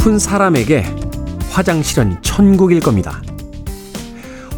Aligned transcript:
아픈 0.00 0.18
사람에게 0.18 0.82
화장실은 1.50 2.16
천국일 2.22 2.80
겁니다. 2.80 3.20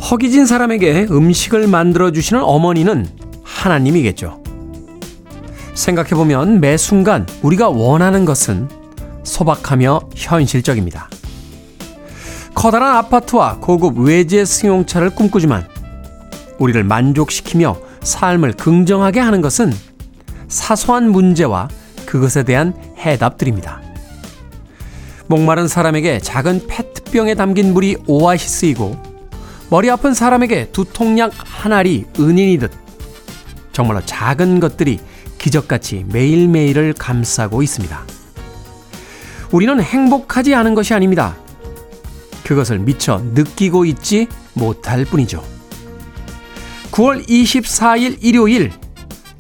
허기진 0.09 0.47
사람에게 0.47 1.09
음식을 1.11 1.67
만들어 1.67 2.13
주시는 2.13 2.41
어머니는 2.45 3.09
하나님이겠죠. 3.43 4.41
생각해보면 5.75 6.61
매 6.61 6.77
순간 6.77 7.27
우리가 7.43 7.71
원하는 7.71 8.25
것은 8.25 8.69
소박하며 9.25 10.03
현실적입니다. 10.15 11.09
커다란 12.55 12.95
아파트와 12.99 13.57
고급 13.57 13.99
외제 13.99 14.45
승용차를 14.45 15.11
꿈꾸지만 15.11 15.67
우리를 16.61 16.85
만족시키며 16.85 17.79
삶을 18.05 18.53
긍정하게 18.53 19.19
하는 19.19 19.41
것은 19.41 19.73
사소한 20.47 21.11
문제와 21.11 21.67
그것에 22.07 22.45
대한 22.45 22.75
해답들입니다. 22.97 23.82
목마른 25.33 25.67
사람에게 25.67 26.19
작은 26.19 26.67
페트병에 26.67 27.37
담긴 27.37 27.73
물이 27.73 27.97
오아시스이고 28.07 29.01
머리 29.71 29.89
아픈 29.89 30.13
사람에게 30.13 30.73
두통약 30.73 31.33
한 31.39 31.73
알이 31.73 32.05
은인이듯 32.21 32.71
정말로 33.73 34.05
작은 34.05 34.61
것들이 34.61 35.01
기적같이 35.39 36.05
매일매일을 36.13 36.93
감싸고 36.93 37.63
있습니다. 37.63 38.05
우리는 39.53 39.81
행복하지 39.81 40.55
않은 40.55 40.75
것이 40.75 40.93
아닙니다. 40.93 41.35
그것을 42.45 42.81
미처 42.81 43.23
느끼고 43.33 43.87
있지 43.87 44.29
못할 44.53 45.07
뿐이죠. 45.07 45.43
9월 46.91 47.27
24일 47.27 48.19
일요일 48.21 48.71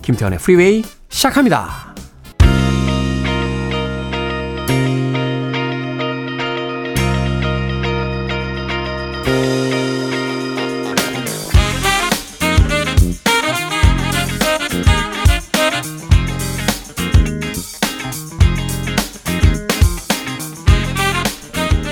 김태훈의 0.00 0.38
프리웨이 0.38 0.84
시작합니다. 1.10 1.91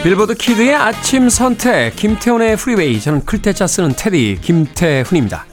빌보드 0.02 0.34
Kid의 0.34 0.74
아침 0.74 1.28
선택 1.28 1.94
김태훈의 1.94 2.56
프리웨이 2.56 2.98
저는 3.02 3.26
클 3.26 3.44
태 3.44 3.57
자 3.57 3.66
쓰는 3.66 3.92
태디 3.94 4.38
김태훈입니다. 4.40 5.44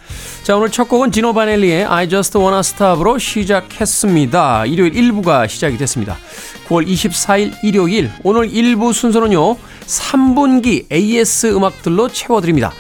자 0.44 0.56
오늘 0.56 0.72
첫 0.72 0.88
곡은 0.88 1.12
지노 1.12 1.34
바넬리의 1.34 1.84
I 1.84 2.08
Just 2.08 2.38
Wanna 2.38 2.60
Stop으로 2.60 3.18
시작했습니다. 3.18 4.68
일요일 4.68 4.94
1부가 4.94 5.50
시작이 5.50 5.78
됐습니다. 5.78 6.16
9월 6.70 6.88
24일 6.88 7.56
일요일 7.62 8.10
오늘 8.24 8.48
1부 8.50 8.94
순서는요 8.94 9.58
3분기 9.86 10.90
AS 10.94 11.54
음악들로 11.54 12.08
채워드립니다. 12.08 12.72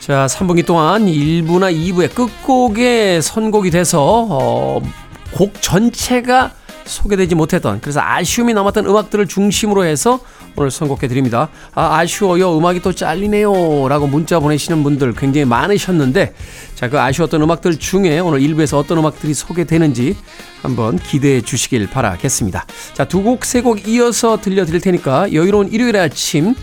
자 0.00 0.26
3분기 0.26 0.66
동안 0.66 1.06
1부나 1.06 1.72
2부의 1.72 2.12
끝곡에 2.16 3.20
선곡이 3.20 3.70
돼서 3.70 4.26
어, 4.28 4.82
곡 5.30 5.62
전체가 5.62 6.50
소개되지 6.84 7.36
못했던 7.36 7.80
그래서 7.80 8.00
아쉬움이 8.00 8.54
남았던 8.54 8.86
음악들을 8.86 9.28
중심으로 9.28 9.84
해서 9.84 10.18
오늘 10.56 10.70
선곡해 10.70 11.06
드립니다. 11.08 11.48
아, 11.74 11.98
아쉬워요. 11.98 12.56
음악이 12.56 12.80
또 12.80 12.92
잘리네요. 12.92 13.88
라고 13.88 14.06
문자 14.06 14.40
보내시는 14.40 14.82
분들 14.82 15.12
굉장히 15.14 15.44
많으셨는데 15.44 16.34
자, 16.74 16.88
그 16.88 16.98
아쉬웠던 16.98 17.42
음악들 17.42 17.78
중에 17.78 18.18
오늘 18.18 18.40
1부에서 18.40 18.78
어떤 18.78 18.98
음악들이 18.98 19.34
소개되는지 19.34 20.16
한번 20.62 20.98
기대해 20.98 21.40
주시길 21.42 21.88
바라겠습니다. 21.90 22.64
자, 22.94 23.04
두 23.04 23.22
곡, 23.22 23.44
세 23.44 23.60
곡 23.60 23.86
이어서 23.88 24.40
들려드릴 24.40 24.80
테니까 24.80 25.32
여유로운 25.32 25.68
일요일 25.72 25.96
아침 25.96 26.54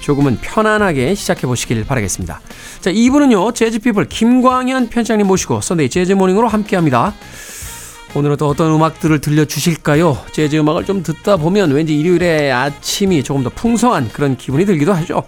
조금은 0.00 0.38
편안하게 0.40 1.14
시작해 1.14 1.46
보시길 1.46 1.84
바라겠습니다. 1.84 2.40
자, 2.80 2.90
2부는요, 2.92 3.54
재즈피플 3.54 4.08
김광현 4.08 4.88
편집장님 4.88 5.26
모시고 5.26 5.60
Sunday 5.60 5.88
Jazz 5.90 6.05
Morning으로 6.05 6.48
함께 6.48 6.76
합니다. 6.76 7.14
오늘은 8.14 8.36
또 8.36 8.46
어떤 8.48 8.74
음악들을 8.74 9.20
들려주실까요? 9.20 10.18
재즈 10.32 10.56
음악을 10.56 10.84
좀 10.84 11.02
듣다 11.02 11.38
보면 11.38 11.72
왠지 11.72 11.98
일요일에 11.98 12.50
아침이 12.50 13.22
조금 13.22 13.42
더 13.42 13.48
풍성한 13.48 14.10
그런 14.10 14.36
기분이 14.36 14.66
들기도 14.66 14.92
하죠. 14.92 15.22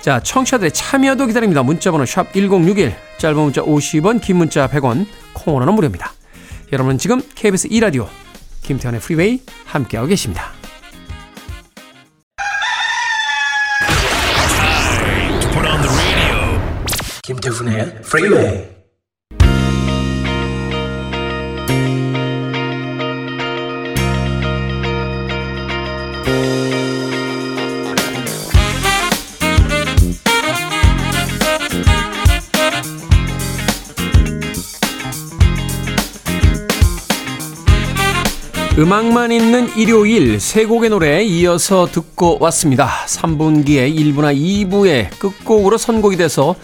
자, 0.00 0.20
청취자들의 0.20 0.72
참여도 0.72 1.26
기다립니다. 1.26 1.62
문자번호 1.62 2.06
샵 2.06 2.32
1061, 2.32 2.94
짧은 3.18 3.36
문자 3.36 3.62
50원, 3.62 4.22
긴 4.22 4.36
문자 4.36 4.66
100원, 4.68 5.06
콩으로는 5.34 5.74
무료입니다. 5.74 6.12
여러분 6.72 6.96
지금 6.96 7.20
KBS 7.34 7.68
2라디오 7.68 8.08
김태훈의 8.62 9.00
프리웨이 9.00 9.40
함께하고 9.66 10.08
계십니다. 10.08 10.52
김태훈의 17.22 18.02
프리웨이 18.02 18.73
음악만 38.76 39.30
있는 39.30 39.68
일요일 39.76 40.40
세 40.40 40.64
곡의 40.64 40.90
노래 40.90 41.22
이어서 41.22 41.86
듣고 41.86 42.38
왔습니다. 42.40 42.88
3분기의 43.06 43.94
1부나 43.94 44.36
2부의 44.36 45.16
끝곡으로 45.20 45.78
선곡이 45.78 46.16
돼서 46.16 46.56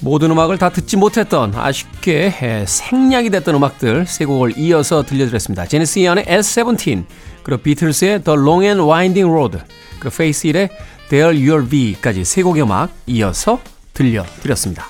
모든 0.00 0.30
음악을 0.30 0.56
다 0.56 0.70
듣지 0.70 0.96
못했던 0.96 1.52
아쉽게 1.54 2.64
생략이 2.66 3.28
됐던 3.28 3.56
음악들 3.56 4.06
세 4.06 4.24
곡을 4.24 4.56
이어서 4.56 5.02
들려드렸습니다. 5.02 5.66
제니스 5.66 5.98
이안의 5.98 6.24
S17 6.24 7.04
그리고 7.42 7.62
비틀스의 7.62 8.24
The 8.24 8.38
Long 8.38 8.64
and 8.64 8.82
Winding 8.82 9.30
Road 9.30 9.58
그리고 10.00 10.16
페이스힐의 10.16 10.70
There 11.10 11.38
You'll 11.38 11.68
Be까지 11.68 12.24
세 12.24 12.42
곡의 12.42 12.62
음악 12.62 12.90
이어서 13.06 13.60
들려드렸습니다. 13.92 14.86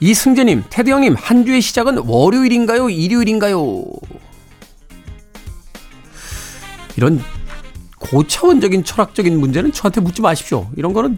이승재님, 0.00 0.64
테드 0.68 0.90
형님, 0.90 1.14
한 1.16 1.46
주의 1.46 1.60
시작은 1.60 1.98
월요일인가요? 2.06 2.90
일요일인가요? 2.90 3.84
이런 6.98 7.22
고차원적인 8.00 8.82
철학적인 8.82 9.38
문제는 9.38 9.70
저한테 9.70 10.00
묻지 10.00 10.20
마십시오. 10.20 10.68
이런 10.76 10.92
거는 10.92 11.16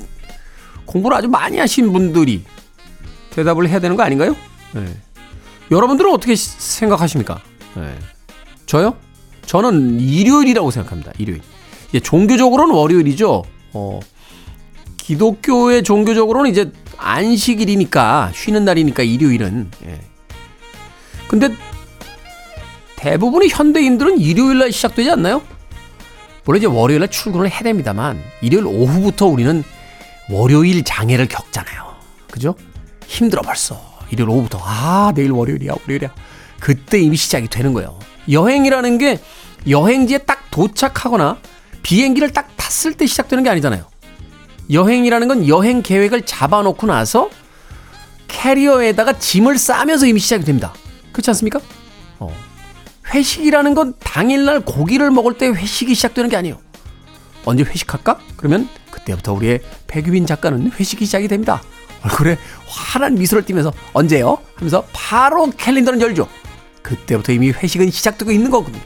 공부를 0.85 1.17
아주 1.17 1.27
많이 1.27 1.57
하신 1.57 1.91
분들이 1.91 2.45
대답을 3.31 3.67
해야 3.67 3.81
되는 3.81 3.97
거 3.97 4.03
아닌가요? 4.03 4.37
네. 4.75 4.85
여러분들은 5.71 6.13
어떻게 6.13 6.37
생각하십니까? 6.37 7.41
네. 7.77 7.99
저요? 8.67 8.95
저는 9.47 10.01
일요일이라고 10.01 10.71
생각합니다. 10.71 11.13
일요일. 11.17 11.41
예, 11.95 12.01
종교적으로는 12.01 12.75
월요일이죠. 12.75 13.43
어, 13.73 14.01
기독교의 14.99 15.83
종교적으로는 15.83 16.51
이제 16.51 16.71
안식일이니까 16.99 18.33
쉬는 18.35 18.67
날이니까 18.67 19.03
일요일은. 19.03 19.71
예. 19.87 19.99
근데 21.27 21.49
대부분의 22.97 23.49
현대인들은 23.49 24.21
일요일 24.21 24.59
날 24.59 24.73
시작되지 24.73 25.11
않나요? 25.13 25.41
물론 26.51 26.59
이제 26.59 26.67
월요일에 26.67 27.07
출근을 27.07 27.49
해야 27.49 27.61
됩니다만 27.61 28.21
일요일 28.41 28.67
오후부터 28.67 29.27
우리는 29.27 29.63
월요일 30.29 30.83
장애를 30.83 31.29
겪잖아요. 31.29 31.95
그죠? 32.29 32.57
힘들어 33.07 33.41
벌써. 33.41 33.81
일요일 34.11 34.31
오후부터 34.31 34.59
아 34.61 35.13
내일 35.15 35.31
월요일이야 35.31 35.75
월요일이야. 35.83 36.13
그때 36.59 36.99
이미 36.99 37.17
시작이 37.17 37.47
되는 37.47 37.73
거예요. 37.73 37.97
여행이라는 38.29 38.99
게 38.99 39.21
여행지에 39.69 40.19
딱 40.19 40.51
도착하거나 40.51 41.39
비행기를 41.85 42.33
딱 42.33 42.49
탔을 42.57 42.95
때 42.95 43.07
시작되는 43.07 43.45
게 43.45 43.51
아니잖아요. 43.51 43.85
여행이라는 44.73 45.29
건 45.29 45.47
여행 45.47 45.83
계획을 45.83 46.23
잡아놓고 46.23 46.89
나서 46.89 47.31
캐리어에다가 48.27 49.21
짐을 49.21 49.57
싸면서 49.57 50.05
이미 50.07 50.19
시작이 50.19 50.45
됩니다. 50.45 50.75
그렇지 51.13 51.31
않습니까? 51.31 51.61
어. 52.19 52.50
회식이라는 53.13 53.75
건 53.75 53.95
당일날 53.99 54.61
고기를 54.61 55.11
먹을 55.11 55.37
때 55.37 55.49
회식이 55.49 55.95
시작되는 55.95 56.31
게 56.31 56.37
아니에요. 56.37 56.61
언제 57.45 57.65
회식할까? 57.65 58.19
그러면 58.37 58.69
그때부터 58.91 59.33
우리의 59.33 59.61
백유빈 59.87 60.27
작가는 60.27 60.71
회식이 60.73 61.05
시작이 61.05 61.29
됩니다. 61.29 61.63
얼굴에 62.03 62.39
환한 62.67 63.15
미소를 63.15 63.45
띠면서 63.45 63.73
언제요? 63.93 64.39
하면서 64.55 64.85
바로 64.93 65.51
캘린더를 65.51 66.01
열죠. 66.01 66.29
그때부터 66.83 67.33
이미 67.33 67.51
회식은 67.51 67.91
시작되고 67.91 68.31
있는 68.31 68.51
거거든요. 68.51 68.81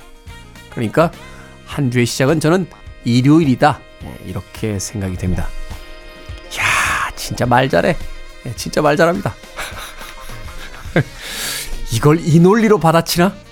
그러니까 0.70 1.10
한 1.66 1.90
주의 1.90 2.06
시작은 2.06 2.40
저는 2.40 2.66
일요일이다. 3.04 3.80
네, 4.02 4.18
이렇게 4.26 4.78
생각이 4.78 5.16
됩니다. 5.16 5.48
야, 6.58 7.10
진짜 7.16 7.46
말 7.46 7.68
잘해. 7.68 7.96
네, 8.44 8.52
진짜 8.56 8.82
말 8.82 8.96
잘합니다. 8.96 9.34
이걸 11.92 12.20
이 12.20 12.40
논리로 12.40 12.78
받아치나? 12.78 13.43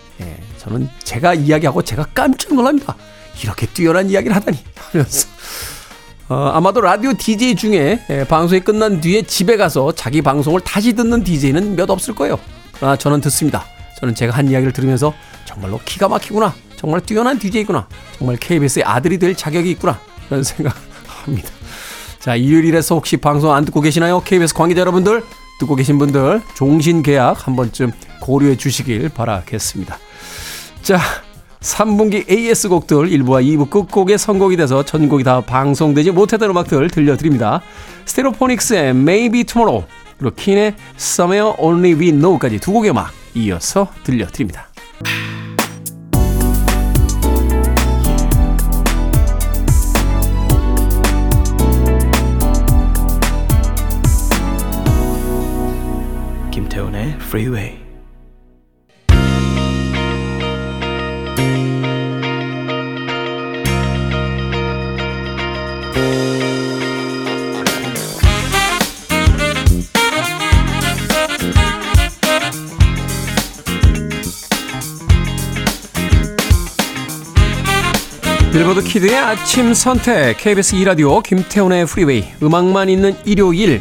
저는 0.59 0.88
제가 1.03 1.35
이야기하고 1.35 1.82
제가 1.82 2.06
깜짝 2.14 2.55
놀랍니다. 2.55 2.97
이렇게 3.43 3.67
뛰어난 3.67 4.09
이야기를 4.09 4.35
하다니 4.37 4.59
하면서 4.75 5.29
어, 6.29 6.50
아마도 6.55 6.81
라디오 6.81 7.12
DJ 7.12 7.56
중에 7.56 8.00
예, 8.09 8.25
방송이 8.25 8.61
끝난 8.61 9.00
뒤에 9.00 9.23
집에 9.23 9.56
가서 9.56 9.93
자기 9.93 10.23
방송을 10.23 10.61
다시 10.61 10.93
듣는 10.94 11.25
DJ는 11.25 11.76
몇 11.76 11.91
없을 11.91 12.14
거예요. 12.14 12.38
아, 12.81 12.97
저는 12.97 13.20
듣습니다. 13.23 13.64
저는 13.99 14.14
제가 14.14 14.32
한 14.32 14.49
이야기를 14.49 14.73
들으면서 14.73 15.12
정말로 15.44 15.81
기가 15.85 16.09
막히구나. 16.09 16.55
정말 16.76 17.00
뛰어난 17.00 17.38
DJ구나. 17.38 17.87
정말 18.19 18.37
KBS의 18.37 18.85
아들이 18.85 19.19
될 19.19 19.35
자격이 19.35 19.70
있구나. 19.73 20.00
라는 20.31 20.43
생각합니다. 20.43 21.50
자, 22.19 22.37
일요일에서 22.37 22.94
혹시 22.94 23.17
방송 23.17 23.53
안 23.53 23.65
듣고 23.65 23.81
계시나요? 23.81 24.23
KBS 24.25 24.55
관계자 24.55 24.81
여러분들, 24.81 25.25
듣고 25.62 25.76
계신 25.76 25.99
분들, 25.99 26.43
종신 26.55 27.03
계약 27.03 27.47
한 27.47 27.56
번쯤 27.56 27.93
고려해 28.20 28.56
주시길 28.56 29.11
바라겠습니다. 29.11 29.99
자, 30.82 30.99
3분기 31.61 32.29
AS 32.29 32.69
곡들 32.69 33.09
1부와 33.09 33.44
2부 33.44 33.70
끝곡에 33.70 34.17
선곡이 34.17 34.56
돼서 34.56 34.85
전곡이 34.85 35.23
다 35.23 35.41
방송되지 35.41 36.11
못했던 36.11 36.50
음악들 36.50 36.91
들려드립니다. 36.91 37.62
스테로포닉스의 38.06 38.91
Maybe 38.91 39.44
Tomorrow, 39.44 39.87
그리고 40.19 40.35
킨의 40.35 40.75
Somewhere 40.97 41.55
Only 41.59 41.94
We 41.94 42.11
Know까지 42.11 42.58
두 42.58 42.73
곡의 42.73 42.91
음악 42.91 43.12
이어서 43.35 43.88
들려드립니다. 44.03 44.69
Freeway. 57.32 57.81
빌보드 78.52 78.82
키드의 78.82 79.17
아침 79.17 79.73
선택 79.73 80.37
KBS 80.37 80.76
2라디오 80.76 81.23
김태훈의 81.23 81.87
프리웨이 81.87 82.26
음악만 82.43 82.90
있는 82.90 83.17
일요일 83.25 83.81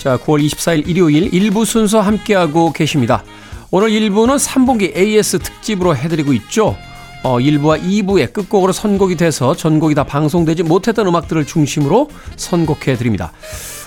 자 0.00 0.16
9월 0.16 0.42
24일 0.42 0.88
일요일 0.88 1.30
1부 1.30 1.66
순서 1.66 2.00
함께하고 2.00 2.72
계십니다. 2.72 3.22
오늘 3.70 3.90
1부는 3.90 4.38
3분기 4.38 4.96
AS 4.96 5.40
특집으로 5.40 5.94
해드리고 5.94 6.32
있죠. 6.32 6.74
어, 7.22 7.38
1부와 7.38 7.82
2부의 7.82 8.32
끝곡으로 8.32 8.72
선곡이 8.72 9.16
돼서 9.16 9.54
전곡이 9.54 9.94
다 9.94 10.04
방송되지 10.04 10.62
못했던 10.62 11.06
음악들을 11.06 11.44
중심으로 11.44 12.08
선곡해 12.36 12.96
드립니다. 12.96 13.32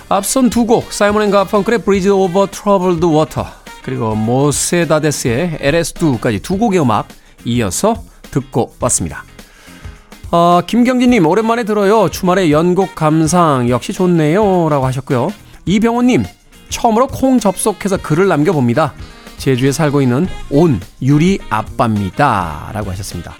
앞선 0.08 0.50
두 0.50 0.66
곡 0.66 0.92
사이먼 0.92 1.22
앤 1.22 1.30
가펑클의 1.32 1.80
Bridge 1.80 2.08
Over 2.10 2.48
Troubled 2.48 3.04
Water 3.04 3.48
그리고 3.82 4.14
모세다데스의 4.14 5.58
LS2까지 5.60 6.40
두 6.44 6.58
곡의 6.58 6.80
음악 6.80 7.08
이어서 7.44 7.96
듣고 8.30 8.72
왔습니다. 8.78 9.24
어, 10.30 10.60
김경진님, 10.64 11.26
오랜만에 11.26 11.64
들어요. 11.64 12.08
주말에 12.08 12.52
명곡 12.52 12.94
감상 12.94 13.68
역시 13.68 13.92
좋네요. 13.92 14.68
라고 14.68 14.86
하셨고요. 14.86 15.32
이병호님, 15.66 16.24
처음으로 16.68 17.06
콩 17.06 17.40
접속해서 17.40 17.98
글을 17.98 18.28
남겨봅니다. 18.28 18.94
제주에 19.38 19.72
살고 19.72 20.02
있는 20.02 20.26
온 20.50 20.80
유리 21.02 21.38
아빠입니다. 21.50 22.70
라고 22.72 22.90
하셨습니다. 22.90 23.34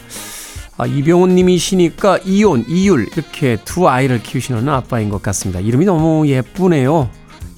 아, 0.76 0.87
이병호님이시니까 0.87 2.19
이온, 2.25 2.65
이율, 2.69 3.09
이렇게 3.12 3.56
두 3.65 3.88
아이를 3.88 4.23
키우시는 4.23 4.69
아빠인 4.69 5.09
것 5.09 5.23
같습니다. 5.23 5.61
이름이 5.61 5.85
너무 5.85 6.26
예쁘네요. 6.26 7.11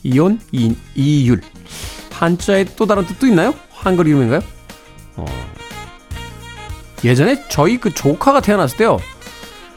이온, 0.02 0.38
이, 0.52 0.74
이율. 0.94 1.40
한자에 2.12 2.64
또 2.76 2.86
다른 2.86 3.06
뜻도 3.06 3.26
있나요? 3.26 3.54
한글 3.70 4.06
이름인가요? 4.06 4.40
어. 5.16 5.24
예전에 7.04 7.44
저희 7.48 7.78
그 7.78 7.92
조카가 7.92 8.40
태어났을 8.40 8.76
때요. 8.78 8.98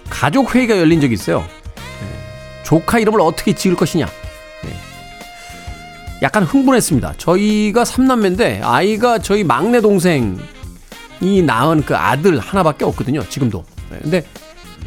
가족 0.09 0.55
회의가 0.55 0.77
열린 0.77 0.99
적이 0.99 1.13
있어요. 1.13 1.39
네. 1.39 2.63
조카 2.63 2.99
이름을 2.99 3.21
어떻게 3.21 3.53
지을 3.53 3.75
것이냐. 3.75 4.07
네. 6.19 6.25
약간 6.25 6.43
흥분했습니다. 6.43 7.13
저희가 7.17 7.85
삼남매인데 7.85 8.61
아이가 8.63 9.19
저희 9.19 9.43
막내 9.43 9.81
동생이 9.81 10.37
낳은 11.45 11.83
그 11.85 11.95
아들 11.95 12.39
하나밖에 12.39 12.85
없거든요. 12.85 13.27
지금도. 13.29 13.63
네. 13.91 13.99
근데 14.01 14.25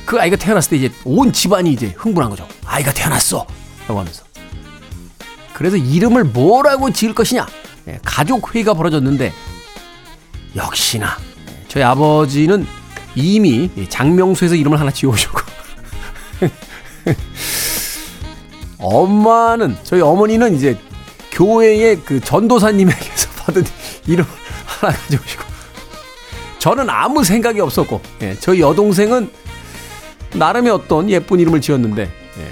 그 0.04 0.20
아이가 0.20 0.36
태어났을 0.36 0.70
때 0.70 0.76
이제 0.76 0.92
온 1.04 1.32
집안이 1.32 1.72
이제 1.72 1.94
흥분한 1.96 2.30
거죠. 2.30 2.46
아이가 2.64 2.92
태어났어. 2.92 3.46
라고 3.88 4.00
하면서. 4.00 4.24
그래서 5.54 5.76
이름을 5.76 6.24
뭐라고 6.24 6.92
지을 6.92 7.14
것이냐. 7.14 7.46
가족 8.04 8.54
회의가 8.54 8.74
벌어졌는데 8.74 9.32
역시나 10.54 11.16
저희 11.68 11.82
아버지는 11.82 12.66
이미 13.14 13.70
장명수에서 13.88 14.54
이름을 14.54 14.78
하나 14.78 14.90
지어오셨고 14.90 15.40
엄마는 18.78 19.76
저희 19.82 20.00
어머니는 20.00 20.54
이제 20.54 20.78
교회의 21.42 22.00
그 22.04 22.20
전도사님에게서 22.20 23.28
받은 23.42 23.64
이름 24.06 24.24
하나 24.64 24.94
가져오시고 24.94 25.44
저는 26.60 26.88
아무 26.88 27.24
생각이 27.24 27.60
없었고 27.60 28.00
예, 28.22 28.36
저희 28.38 28.60
여동생은 28.60 29.28
나름의 30.34 30.70
어떤 30.70 31.10
예쁜 31.10 31.40
이름을 31.40 31.60
지었는데 31.60 32.02
예, 32.02 32.50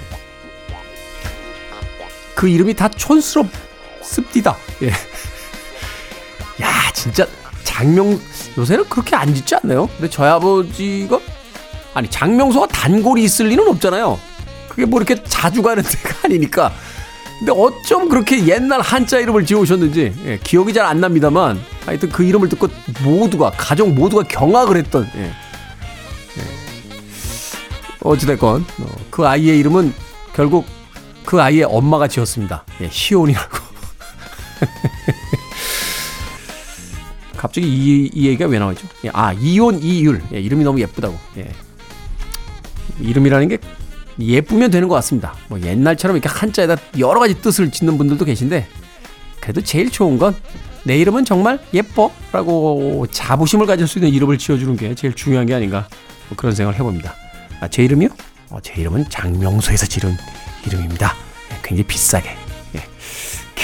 그 2.35 2.49
이름이 2.49 2.73
다 2.73 2.89
촌스럽습디다. 2.89 4.57
예. 4.83 4.89
야 6.61 6.91
진짜 6.93 7.25
장명 7.63 8.19
요새는 8.57 8.89
그렇게 8.89 9.15
안 9.15 9.33
짓지 9.33 9.55
않나요? 9.55 9.87
근데 9.87 10.09
저희 10.09 10.27
아버지가 10.27 11.17
아니 11.93 12.09
장명소가 12.09 12.67
단골이 12.67 13.23
있을 13.23 13.47
리는 13.47 13.65
없잖아요. 13.69 14.19
그게 14.67 14.85
뭐 14.85 14.99
이렇게 15.01 15.23
자주 15.23 15.61
가는 15.61 15.81
데가 15.81 16.19
아니니까. 16.25 16.73
근데 17.41 17.51
어쩜 17.53 18.07
그렇게 18.07 18.45
옛날 18.45 18.81
한자 18.81 19.17
이름을 19.17 19.47
지어오셨는지 19.47 20.13
예, 20.25 20.37
기억이 20.43 20.73
잘 20.73 20.85
안 20.85 20.99
납니다만 21.01 21.59
하여튼 21.87 22.09
그 22.09 22.23
이름을 22.23 22.49
듣고 22.49 22.67
모두가 23.03 23.51
가족 23.57 23.89
모두가 23.93 24.21
경악을 24.23 24.77
했던 24.77 25.09
예. 25.15 25.21
예. 25.23 25.31
어찌됐건 28.03 28.65
어, 28.81 28.95
그 29.09 29.27
아이의 29.27 29.57
이름은 29.59 29.91
결국 30.35 30.67
그 31.25 31.41
아이의 31.41 31.63
엄마가 31.63 32.07
지었습니다. 32.07 32.63
예, 32.81 32.89
시온이라고. 32.91 33.57
갑자기 37.37 37.67
이, 37.67 38.09
이 38.13 38.27
얘기가 38.27 38.45
왜 38.47 38.59
나오죠? 38.59 38.87
예, 39.05 39.09
아, 39.13 39.33
이온 39.33 39.81
이율. 39.81 40.21
예, 40.31 40.39
이름이 40.39 40.63
너무 40.63 40.79
예쁘다고. 40.79 41.17
예. 41.37 41.51
이름이라는 42.99 43.47
게 43.47 43.57
예쁘면 44.19 44.71
되는 44.71 44.87
것 44.87 44.95
같습니다. 44.95 45.33
뭐 45.47 45.59
옛날처럼 45.61 46.17
이렇게 46.17 46.29
한자에다 46.29 46.75
여러 46.99 47.19
가지 47.19 47.41
뜻을 47.41 47.71
짓는 47.71 47.97
분들도 47.97 48.25
계신데, 48.25 48.67
그래도 49.39 49.61
제일 49.61 49.89
좋은 49.89 50.17
건 50.17 50.35
내 50.83 50.97
이름은 50.97 51.25
정말 51.25 51.59
예뻐. 51.73 52.11
라고 52.31 53.05
자부심을 53.11 53.65
가질 53.65 53.87
수 53.87 53.99
있는 53.99 54.11
이름을 54.11 54.37
지어주는 54.37 54.77
게 54.77 54.95
제일 54.95 55.13
중요한 55.13 55.45
게 55.45 55.53
아닌가. 55.53 55.87
뭐 56.29 56.37
그런 56.37 56.55
생각을 56.55 56.79
해봅니다. 56.79 57.13
아, 57.59 57.67
제 57.67 57.83
이름이요? 57.83 58.09
어, 58.49 58.59
제 58.61 58.73
이름은 58.77 59.09
장명소에서 59.09 59.85
지른 59.85 60.17
이름입니다. 60.65 61.13
예, 61.51 61.55
굉장히 61.61 61.83
비싸게 61.83 62.29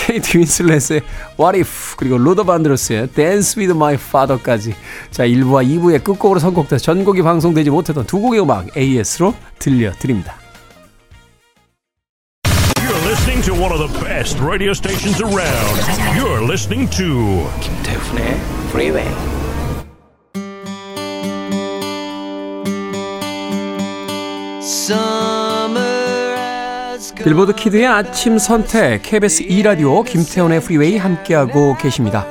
케이트 0.06 0.38
윈슬렛의 0.38 1.02
What 1.40 1.60
If 1.60 1.96
그리고 1.98 2.18
로더 2.18 2.44
반드로스의 2.44 3.10
Dance 3.10 3.60
With 3.60 3.76
My 3.76 3.96
Father까지 3.96 4.76
자 5.12 5.26
1부와 5.26 5.68
2부의 5.68 6.04
끝곡으로 6.04 6.40
선곡돼서 6.40 6.84
전곡이 6.84 7.22
방송되지 7.24 7.70
못했던 7.70 8.06
두 8.06 8.20
곡의 8.20 8.42
음악 8.42 8.78
AS로 8.78 9.34
들려드립니다. 9.60 10.36
You're 12.78 13.06
listening 13.06 13.44
to 13.46 13.54
one 13.54 13.72
of 13.74 13.80
the 13.80 13.92
best 14.00 14.40
radio 14.42 14.72
stations 14.72 15.22
around. 15.22 15.78
You're 16.16 16.44
listening 16.44 16.90
to 16.92 17.50
김태훈의 17.60 18.38
Freeway. 18.70 19.37
빌보드 27.28 27.56
Kid의 27.56 27.86
아침 27.86 28.38
선택 28.38 29.02
KBS 29.04 29.44
2라디오 29.48 30.06
김태훈의 30.06 30.62
프리웨이 30.62 30.96
함께하고 30.96 31.76
계십니다. 31.76 32.26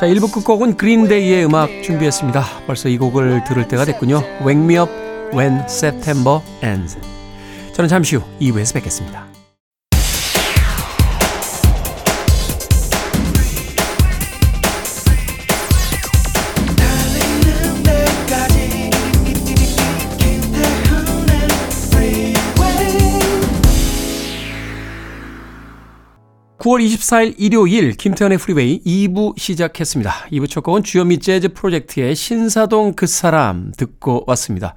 자 0.00 0.06
1부 0.06 0.32
끝곡은 0.32 0.78
그린데이의 0.78 1.44
음악 1.44 1.68
준비했습니다. 1.82 2.42
벌써 2.66 2.88
이 2.88 2.96
곡을 2.96 3.44
들을 3.44 3.68
때가 3.68 3.84
됐군요. 3.84 4.22
Wake 4.46 4.64
Me 4.64 4.78
Up 4.78 4.90
When 5.34 5.60
September 5.68 6.40
Ends. 6.62 6.98
저는 7.74 7.86
잠시 7.90 8.16
후 8.16 8.22
2부에서 8.40 8.72
뵙겠습니다. 8.72 9.33
9월 26.64 26.82
24일 26.82 27.34
일요일 27.36 27.92
김태훈의 27.92 28.38
프리웨이 28.38 28.82
2부 28.84 29.38
시작했습니다. 29.38 30.28
2부 30.32 30.48
첫 30.48 30.62
곡은 30.62 30.82
주현미 30.82 31.18
재즈 31.18 31.52
프로젝트의 31.52 32.14
신사동 32.14 32.94
그 32.94 33.06
사람 33.06 33.70
듣고 33.76 34.24
왔습니다. 34.28 34.74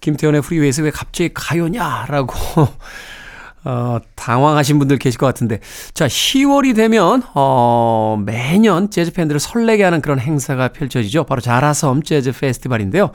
김태훈의 0.00 0.42
프리웨이에서 0.42 0.82
왜 0.82 0.90
갑자기 0.90 1.30
가요냐라고 1.32 2.34
어, 3.64 3.98
당황하신 4.16 4.78
분들 4.78 4.98
계실 4.98 5.18
것 5.18 5.24
같은데. 5.24 5.60
자, 5.94 6.06
10월이 6.06 6.76
되면, 6.76 7.22
어, 7.34 8.22
매년 8.22 8.90
재즈 8.90 9.14
팬들을 9.14 9.40
설레게 9.40 9.82
하는 9.82 10.02
그런 10.02 10.20
행사가 10.20 10.68
펼쳐지죠. 10.68 11.24
바로 11.24 11.40
자라섬 11.40 12.02
재즈 12.02 12.32
페스티벌인데요. 12.32 13.12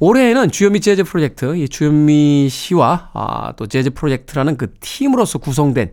올해에는 0.00 0.50
주현미 0.50 0.80
재즈 0.80 1.04
프로젝트, 1.04 1.56
이 1.56 1.68
주현미 1.68 2.48
씨와, 2.50 3.10
아, 3.14 3.52
또 3.56 3.68
재즈 3.68 3.90
프로젝트라는 3.90 4.56
그 4.56 4.74
팀으로서 4.80 5.38
구성된 5.38 5.92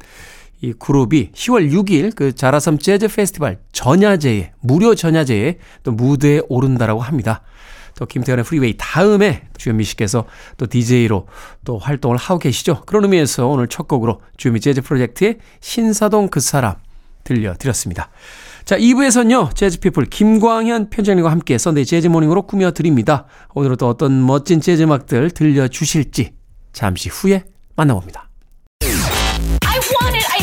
이 0.63 0.71
그룹이 0.71 1.31
10월 1.33 1.69
6일 1.73 2.15
그 2.15 2.33
자라섬 2.33 2.77
재즈 2.77 3.09
페스티벌 3.09 3.59
전야제에, 3.73 4.53
무료 4.61 4.95
전야제에 4.95 5.57
또 5.83 5.91
무대에 5.91 6.39
오른다라고 6.47 7.01
합니다. 7.01 7.41
또 7.95 8.05
김태훈의 8.05 8.45
프리웨이 8.45 8.75
다음에 8.77 9.43
주현미 9.57 9.83
씨께서 9.83 10.23
또 10.55 10.65
DJ로 10.65 11.27
또 11.65 11.77
활동을 11.77 12.15
하고 12.15 12.39
계시죠. 12.39 12.83
그런 12.85 13.03
의미에서 13.03 13.45
오늘 13.45 13.67
첫 13.67 13.89
곡으로 13.89 14.21
주현미 14.37 14.61
재즈 14.61 14.81
프로젝트의 14.81 15.39
신사동 15.59 16.29
그 16.29 16.39
사람 16.39 16.75
들려드렸습니다. 17.25 18.09
자, 18.63 18.77
2부에서는요, 18.77 19.53
재즈피플 19.53 20.05
김광현 20.05 20.89
편집장님과 20.89 21.29
함께 21.29 21.57
Sunday 21.57 21.85
Jazz 21.85 22.01
Morning으로 22.01 22.43
꾸며드립니다. 22.43 23.25
오늘은 23.53 23.75
또 23.75 23.89
어떤 23.89 24.25
멋진 24.25 24.61
재즈 24.61 24.83
음악들 24.83 25.31
들려주실지 25.31 26.31
잠시 26.71 27.09
후에 27.09 27.43
만나봅니다. 27.75 28.29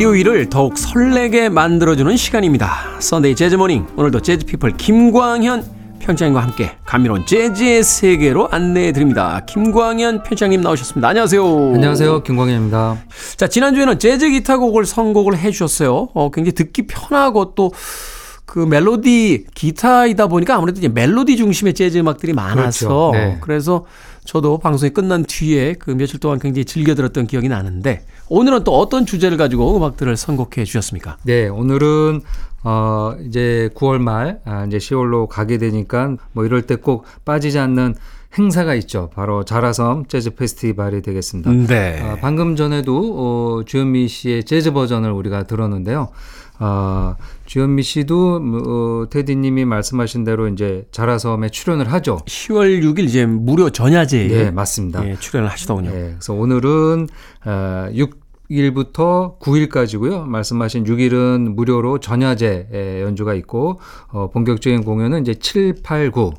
일요일을 0.00 0.48
더욱 0.48 0.78
설레게 0.78 1.50
만들어주는 1.50 2.16
시간입니다. 2.16 2.72
Sunday 3.00 3.34
Jazz 3.36 3.56
Morning 3.56 3.86
오늘도 3.96 4.22
재즈 4.22 4.46
피플 4.46 4.78
김광현 4.78 5.62
편집장님과 5.98 6.40
함께 6.40 6.72
감미로운 6.86 7.26
재즈의 7.26 7.84
세계로 7.84 8.48
안내해 8.50 8.92
드립니다. 8.92 9.42
김광현 9.44 10.22
편집장님 10.22 10.62
나오셨습니다. 10.62 11.06
안녕하세요. 11.06 11.44
안녕하세요. 11.74 12.22
김광현입니다. 12.22 12.96
자 13.36 13.46
지난주에는 13.46 13.98
재즈 13.98 14.30
기타 14.30 14.56
곡을 14.56 14.86
선곡을 14.86 15.36
해주셨어요. 15.36 16.08
어, 16.14 16.30
굉장히 16.30 16.54
듣기 16.54 16.86
편하고 16.86 17.54
또 17.54 18.07
그 18.07 18.60
멜로디 18.70 19.48
기타이다 19.54 20.28
보니까 20.28 20.56
아무래도 20.56 20.78
이제 20.78 20.88
멜로디 20.88 21.36
중심의 21.36 21.74
재즈 21.74 21.98
음악들이 21.98 22.32
많아서 22.32 23.10
그렇죠. 23.10 23.10
네. 23.12 23.38
그래서 23.42 23.84
저도 24.30 24.58
방송이 24.58 24.90
끝난 24.90 25.24
뒤에 25.24 25.72
그 25.72 25.90
며칠 25.90 26.20
동안 26.20 26.38
굉장히 26.38 26.64
즐겨 26.64 26.94
들었던 26.94 27.26
기억이 27.26 27.48
나는데 27.48 28.06
오늘은 28.28 28.62
또 28.62 28.78
어떤 28.78 29.04
주제를 29.04 29.36
가지고 29.36 29.76
음악들을 29.76 30.16
선곡해 30.16 30.64
주셨습니까? 30.66 31.16
네, 31.24 31.48
오늘은 31.48 32.20
어 32.62 33.16
이제 33.26 33.70
9월 33.74 33.98
말 33.98 34.40
아, 34.44 34.66
이제 34.66 34.78
10월로 34.78 35.26
가게 35.26 35.58
되니까 35.58 36.14
뭐 36.30 36.44
이럴 36.44 36.62
때 36.62 36.76
꼭 36.76 37.06
빠지지 37.24 37.58
않는 37.58 37.96
행사가 38.38 38.74
있죠. 38.76 39.10
바로 39.12 39.44
자라섬 39.44 40.06
재즈 40.06 40.34
페스티벌이 40.36 41.02
되겠습니다. 41.02 41.50
네. 41.50 42.00
아, 42.00 42.16
방금 42.20 42.54
전에도 42.54 43.14
어, 43.16 43.64
주현미 43.64 44.06
씨의 44.06 44.44
재즈 44.44 44.72
버전을 44.72 45.10
우리가 45.10 45.44
들었는데요. 45.44 46.10
아, 46.58 47.16
주현미 47.46 47.82
씨도 47.82 48.36
어, 48.36 49.10
테디님이 49.10 49.64
말씀하신 49.64 50.22
대로 50.22 50.46
이제 50.46 50.86
자라섬에 50.92 51.48
출연을 51.48 51.92
하죠. 51.92 52.18
10월 52.26 52.82
6일 52.82 53.00
이제 53.00 53.26
무료 53.26 53.70
전야제에 53.70 54.28
네, 54.28 54.50
맞습니다. 54.52 55.08
예, 55.08 55.16
출연을 55.18 55.50
하시더군요. 55.50 55.90
네, 55.90 56.10
그래서 56.12 56.32
오늘은 56.34 57.08
어, 57.46 57.88
6일부터 57.92 59.40
9일까지고요. 59.40 60.26
말씀하신 60.26 60.84
6일은 60.84 61.54
무료로 61.54 61.98
전야제 61.98 63.00
연주가 63.02 63.34
있고 63.34 63.80
어, 64.08 64.30
본격적인 64.30 64.84
공연은 64.84 65.22
이제 65.22 65.34
7, 65.34 65.76
8, 65.82 66.12
9 66.12 66.34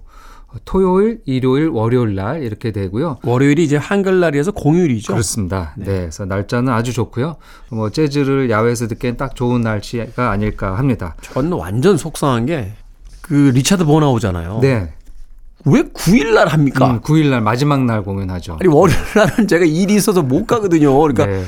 토요일, 0.65 1.21
일요일, 1.25 1.69
월요일 1.69 2.15
날 2.15 2.43
이렇게 2.43 2.71
되고요. 2.71 3.19
월요일이 3.23 3.63
이제 3.63 3.77
한글날이어서 3.77 4.51
공휴일이죠. 4.51 5.13
그렇습니다. 5.13 5.73
네. 5.77 5.85
그래서 5.85 6.25
날짜는 6.25 6.71
아주 6.73 6.93
좋고요. 6.93 7.37
뭐 7.69 7.89
재즈를 7.89 8.49
야외에서 8.49 8.87
듣기엔 8.87 9.17
딱 9.17 9.35
좋은 9.35 9.61
날씨가 9.61 10.29
아닐까 10.31 10.77
합니다. 10.77 11.15
저는 11.21 11.53
완전 11.53 11.97
속상한 11.97 12.45
게 12.45 12.73
그 13.31 13.51
리차드 13.53 13.85
보나오잖아요. 13.85 14.59
네. 14.61 14.91
왜 15.63 15.83
9일 15.83 16.33
날 16.33 16.47
합니까? 16.49 16.91
음, 16.91 16.99
9일 17.01 17.29
날 17.29 17.39
마지막 17.39 17.85
날 17.85 18.03
공연하죠. 18.03 18.57
아니 18.59 18.67
월요일 18.67 18.99
날은 19.15 19.47
제가 19.47 19.63
일이 19.63 19.95
있어서 19.95 20.21
못 20.21 20.45
가거든요. 20.45 20.97
그러니까 20.99 21.27
네. 21.27 21.43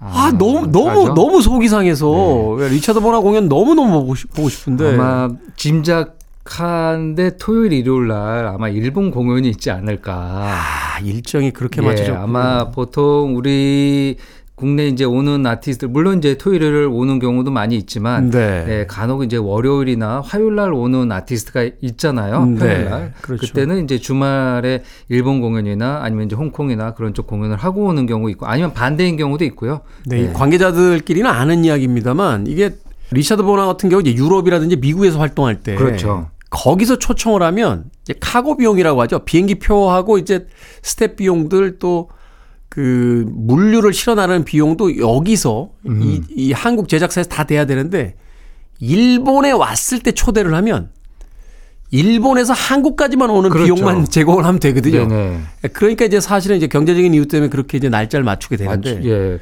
아, 0.00 0.32
너무 0.36 0.66
너무 0.66 0.86
가죠? 1.02 1.14
너무 1.14 1.42
속이 1.42 1.68
상해서 1.68 2.56
리차드 2.58 2.98
보나 3.00 3.20
공연 3.20 3.48
너무 3.48 3.74
너무 3.74 4.14
보고 4.34 4.48
싶은데 4.48 4.94
아마 4.94 5.28
짐작 5.56 6.18
한데 6.58 7.36
토요일 7.38 7.72
일요일 7.72 8.08
날 8.08 8.46
아마 8.46 8.68
일본 8.68 9.10
공연이 9.10 9.48
있지 9.48 9.70
않을까. 9.70 10.12
아, 10.14 10.98
일정이 11.04 11.52
그렇게 11.52 11.82
예, 11.82 11.86
맞춰졌고 11.86 12.18
아마 12.18 12.70
보통 12.70 13.36
우리 13.36 14.16
국내 14.60 14.88
이제 14.88 15.04
오는 15.04 15.46
아티스트들 15.46 15.88
물론 15.88 16.18
이제 16.18 16.36
토요일을 16.36 16.86
오는 16.92 17.18
경우도 17.18 17.50
많이 17.50 17.76
있지만 17.76 18.30
네. 18.30 18.66
예, 18.68 18.86
간혹 18.86 19.22
이제 19.22 19.38
월요일이나 19.38 20.20
화요일 20.22 20.54
날 20.54 20.74
오는 20.74 21.10
아티스트가 21.10 21.70
있잖아요. 21.80 22.44
네, 22.44 22.58
평일 22.58 22.84
날. 22.84 23.14
그렇죠. 23.22 23.46
그때는 23.46 23.84
이제 23.84 23.96
주말에 23.96 24.82
일본 25.08 25.40
공연이나 25.40 26.00
아니면 26.02 26.26
이제 26.26 26.36
홍콩이나 26.36 26.92
그런 26.92 27.14
쪽 27.14 27.26
공연을 27.26 27.56
하고 27.56 27.86
오는 27.86 28.04
경우 28.04 28.28
있고 28.30 28.46
아니면 28.46 28.74
반대인 28.74 29.16
경우도 29.16 29.46
있고요. 29.46 29.80
네, 30.04 30.18
이 30.18 30.22
예. 30.24 30.32
관계자들끼리는 30.34 31.28
아는 31.28 31.64
이야기입니다만 31.64 32.46
이게 32.46 32.74
리차드 33.12 33.42
보나 33.42 33.64
같은 33.64 33.88
경우 33.88 34.02
이제 34.02 34.14
유럽이라든지 34.14 34.76
미국에서 34.76 35.18
활동할 35.18 35.62
때 35.62 35.74
그렇죠. 35.74 36.28
거기서 36.50 36.98
초청을 36.98 37.42
하면 37.42 37.84
이제 38.02 38.14
카고 38.20 38.56
비용이라고 38.56 39.00
하죠. 39.02 39.20
비행기 39.20 39.56
표하고 39.60 40.18
이제 40.18 40.46
스태프 40.82 41.16
비용들 41.16 41.78
또 41.78 42.08
그 42.70 43.26
물류를 43.28 43.92
실어 43.92 44.14
나르는 44.14 44.44
비용도 44.44 44.98
여기서 44.98 45.70
음. 45.86 46.02
이, 46.02 46.22
이 46.30 46.52
한국 46.52 46.88
제작사에서 46.88 47.28
다 47.28 47.42
돼야 47.42 47.64
되는데 47.66 48.14
일본에 48.78 49.50
왔을 49.50 49.98
때 49.98 50.12
초대를 50.12 50.54
하면 50.54 50.90
일본에서 51.90 52.52
한국까지만 52.52 53.28
오는 53.30 53.50
그렇죠. 53.50 53.74
비용만 53.74 54.04
제공을 54.08 54.44
하면 54.44 54.60
되거든요. 54.60 55.08
네네. 55.08 55.40
그러니까 55.72 56.04
이제 56.04 56.20
사실은 56.20 56.56
이제 56.56 56.68
경제적인 56.68 57.12
이유 57.12 57.26
때문에 57.26 57.50
그렇게 57.50 57.76
이제 57.76 57.88
날짜를 57.88 58.22
맞추게 58.22 58.56
되는데 58.56 58.94
맞- 58.94 59.04
예. 59.04 59.38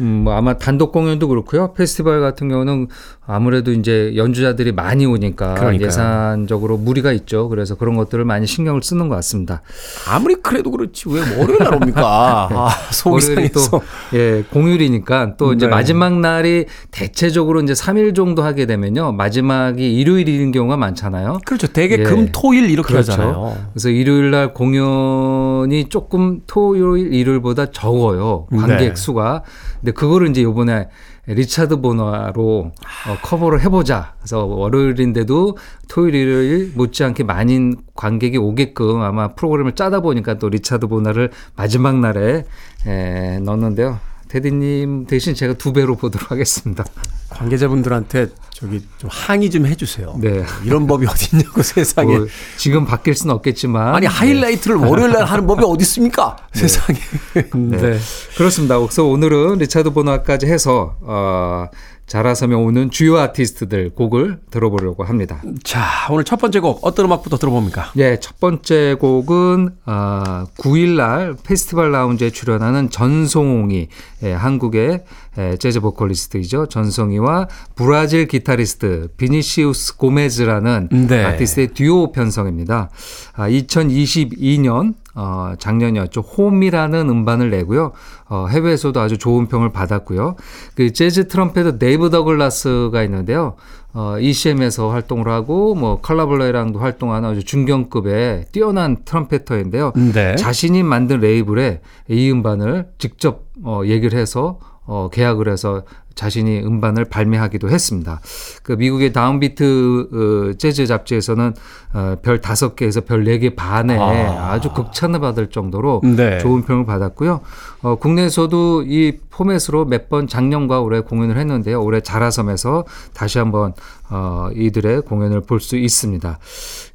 음, 0.00 0.24
뭐 0.24 0.34
아마 0.34 0.58
단독 0.58 0.90
공연도 0.90 1.28
그렇고요. 1.28 1.72
페스티벌 1.72 2.20
같은 2.20 2.48
경우는 2.48 2.88
아무래도 3.28 3.72
이제 3.72 4.12
연주자들이 4.14 4.70
많이 4.72 5.04
오니까 5.04 5.54
그러니까요. 5.54 5.86
예산적으로 5.86 6.76
무리가 6.76 7.12
있죠. 7.12 7.48
그래서 7.48 7.74
그런 7.74 7.96
것들을 7.96 8.24
많이 8.24 8.46
신경을 8.46 8.82
쓰는 8.84 9.08
것 9.08 9.16
같습니다. 9.16 9.62
아무리 10.08 10.36
그래도 10.36 10.70
그렇지 10.70 11.08
왜 11.08 11.20
월요일 11.36 11.58
날 11.58 11.74
옵니까? 11.74 12.48
아, 12.52 12.68
속이 12.92 13.26
월요일이 13.26 13.48
상해서. 13.48 13.70
또 13.70 13.82
예, 14.16 14.44
공휴일이니까 14.52 15.36
또 15.36 15.52
이제 15.52 15.66
네. 15.66 15.70
마지막 15.70 16.18
날이 16.20 16.66
대체적으로 16.92 17.60
이제 17.62 17.72
3일 17.72 18.14
정도 18.14 18.42
하게 18.42 18.66
되면요. 18.66 19.12
마지막이 19.12 19.94
일요일인 19.96 20.52
경우가 20.52 20.76
많잖아요. 20.76 21.40
그렇죠. 21.44 21.66
대개 21.66 21.96
예. 21.98 22.02
금, 22.04 22.28
토, 22.30 22.54
일 22.54 22.70
이렇게 22.70 22.92
그렇죠. 22.92 23.12
하잖아요. 23.12 23.56
그래서 23.72 23.88
일요일 23.88 24.30
날 24.30 24.54
공연이 24.54 25.88
조금 25.88 26.42
토요일, 26.46 27.12
일요일보다 27.12 27.72
적어요. 27.72 28.46
관객 28.50 28.90
네. 28.90 28.94
수가. 28.94 29.42
근데 29.80 29.92
그거를 29.92 30.28
이제 30.28 30.42
요번에 30.42 30.88
리차드 31.26 31.80
보나로 31.80 32.72
어, 33.08 33.16
커버를 33.22 33.60
해보자. 33.62 34.14
그래서 34.18 34.44
월요일인데도 34.44 35.56
토요일, 35.88 36.14
일요일 36.14 36.72
못지않게 36.74 37.24
많은 37.24 37.76
관객이 37.94 38.38
오게끔 38.38 39.02
아마 39.02 39.28
프로그램을 39.28 39.74
짜다 39.74 40.00
보니까 40.00 40.34
또 40.34 40.48
리차드 40.48 40.86
보나를 40.86 41.30
마지막 41.56 41.98
날에 41.98 42.44
에, 42.86 43.38
넣었는데요. 43.40 43.98
테디님 44.28 45.06
대신 45.06 45.34
제가 45.34 45.54
두 45.54 45.72
배로 45.72 45.96
보도록 45.96 46.30
하겠습니다. 46.30 46.84
관계자분들한테 47.28 48.28
저기 48.50 48.82
좀 48.98 49.10
항의 49.12 49.50
좀 49.50 49.66
해주세요. 49.66 50.16
네. 50.20 50.44
이런 50.64 50.86
법이 50.86 51.06
어딨냐고 51.06 51.60
세상에. 51.62 52.18
뭐 52.18 52.26
지금 52.56 52.86
바뀔 52.86 53.14
수는 53.14 53.34
없겠지만. 53.34 53.94
아니 53.94 54.06
하이라이트를 54.06 54.76
월요일 54.76 55.12
날 55.12 55.24
하는 55.24 55.46
법이 55.46 55.62
어디 55.64 55.82
있습니까? 55.82 56.36
세상에. 56.52 56.98
네. 57.54 57.98
그렇습니다. 58.36 58.78
그래서 58.78 59.04
오늘은 59.04 59.58
리차드 59.58 59.90
보나까지 59.90 60.46
해서 60.46 60.96
어 61.02 61.66
자라섬에 62.06 62.54
오는 62.54 62.90
주요 62.90 63.18
아티스트들 63.18 63.90
곡을 63.90 64.38
들어보려고 64.50 65.02
합니다. 65.02 65.42
자, 65.64 65.84
오늘 66.10 66.22
첫 66.22 66.36
번째 66.38 66.60
곡 66.60 66.80
어떤 66.82 67.06
음악부터 67.06 67.36
들어봅니까? 67.36 67.92
예, 67.96 68.18
첫 68.20 68.38
번째 68.38 68.94
곡은 69.00 69.70
아, 69.86 70.46
9일날 70.58 71.36
페스티벌 71.42 71.90
라운지에 71.90 72.30
출연하는 72.30 72.90
전송이 72.90 73.88
예, 74.22 74.32
한국의 74.32 75.04
예, 75.38 75.56
재즈 75.56 75.80
보컬리스트이죠. 75.80 76.66
전송이와 76.66 77.48
브라질 77.74 78.26
기타리스트 78.26 79.08
비니시우스 79.16 79.96
고메즈라는 79.96 80.88
네. 81.08 81.24
아티스트의 81.24 81.68
듀오 81.74 82.12
편성입니다. 82.12 82.90
아, 83.34 83.48
2022년 83.48 84.94
어, 85.16 85.54
작년이었죠. 85.58 86.20
Home이라는 86.20 87.08
음반을 87.08 87.50
내고요. 87.50 87.92
어, 88.28 88.46
해외에서도 88.48 89.00
아주 89.00 89.16
좋은 89.16 89.48
평을 89.48 89.72
받았고요. 89.72 90.36
그 90.74 90.92
재즈 90.92 91.28
trumpeter 91.28 91.78
데이브 91.78 92.10
더글라스가 92.10 93.02
있는데요. 93.04 93.56
어, 93.94 94.18
ECM에서 94.20 94.90
활동을 94.90 95.28
하고 95.28 95.74
뭐 95.74 96.02
칼라 96.02 96.23
블레이랑도 96.23 96.78
활동하는 96.78 97.30
아주 97.30 97.42
중견급의 97.42 98.46
뛰어난 98.52 98.98
trumpeter인데요. 99.06 99.92
네. 100.12 100.36
자신이 100.36 100.82
만든 100.82 101.20
레이블에 101.20 101.80
이 102.10 102.30
음반을 102.30 102.88
직접 102.98 103.46
어, 103.64 103.80
얘기를 103.86 104.18
해서 104.18 104.58
어, 104.84 105.08
계약을 105.10 105.48
해서 105.48 105.82
자신이 106.16 106.60
음반을 106.64 107.04
발매하기도 107.04 107.68
했습니다. 107.68 108.20
그 108.64 108.72
미국의 108.72 109.12
다운비트 109.12 110.08
어, 110.52 110.58
재즈 110.58 110.86
잡지에서는 110.86 111.54
어, 111.94 112.16
별 112.22 112.40
다섯 112.40 112.74
개에서 112.74 113.02
별 113.02 113.22
네 113.22 113.38
개 113.38 113.54
반에 113.54 113.96
아. 113.98 114.58
주 114.60 114.72
극찬을 114.72 115.20
받을 115.20 115.48
정도로 115.50 116.00
네. 116.04 116.38
좋은 116.38 116.62
평을 116.64 116.86
받았고요. 116.86 117.40
어, 117.82 117.94
국내에서도 117.96 118.82
이 118.86 119.18
포맷으로 119.30 119.84
몇 119.84 120.08
번 120.08 120.28
작년과 120.28 120.80
올해 120.80 121.00
공연을 121.00 121.36
했는데요. 121.36 121.82
올해 121.82 122.00
자라섬에서 122.00 122.84
다시 123.12 123.38
한번 123.40 123.74
어, 124.08 124.48
이들의 124.54 125.02
공연을 125.02 125.40
볼 125.42 125.60
수 125.60 125.76
있습니다. 125.76 126.38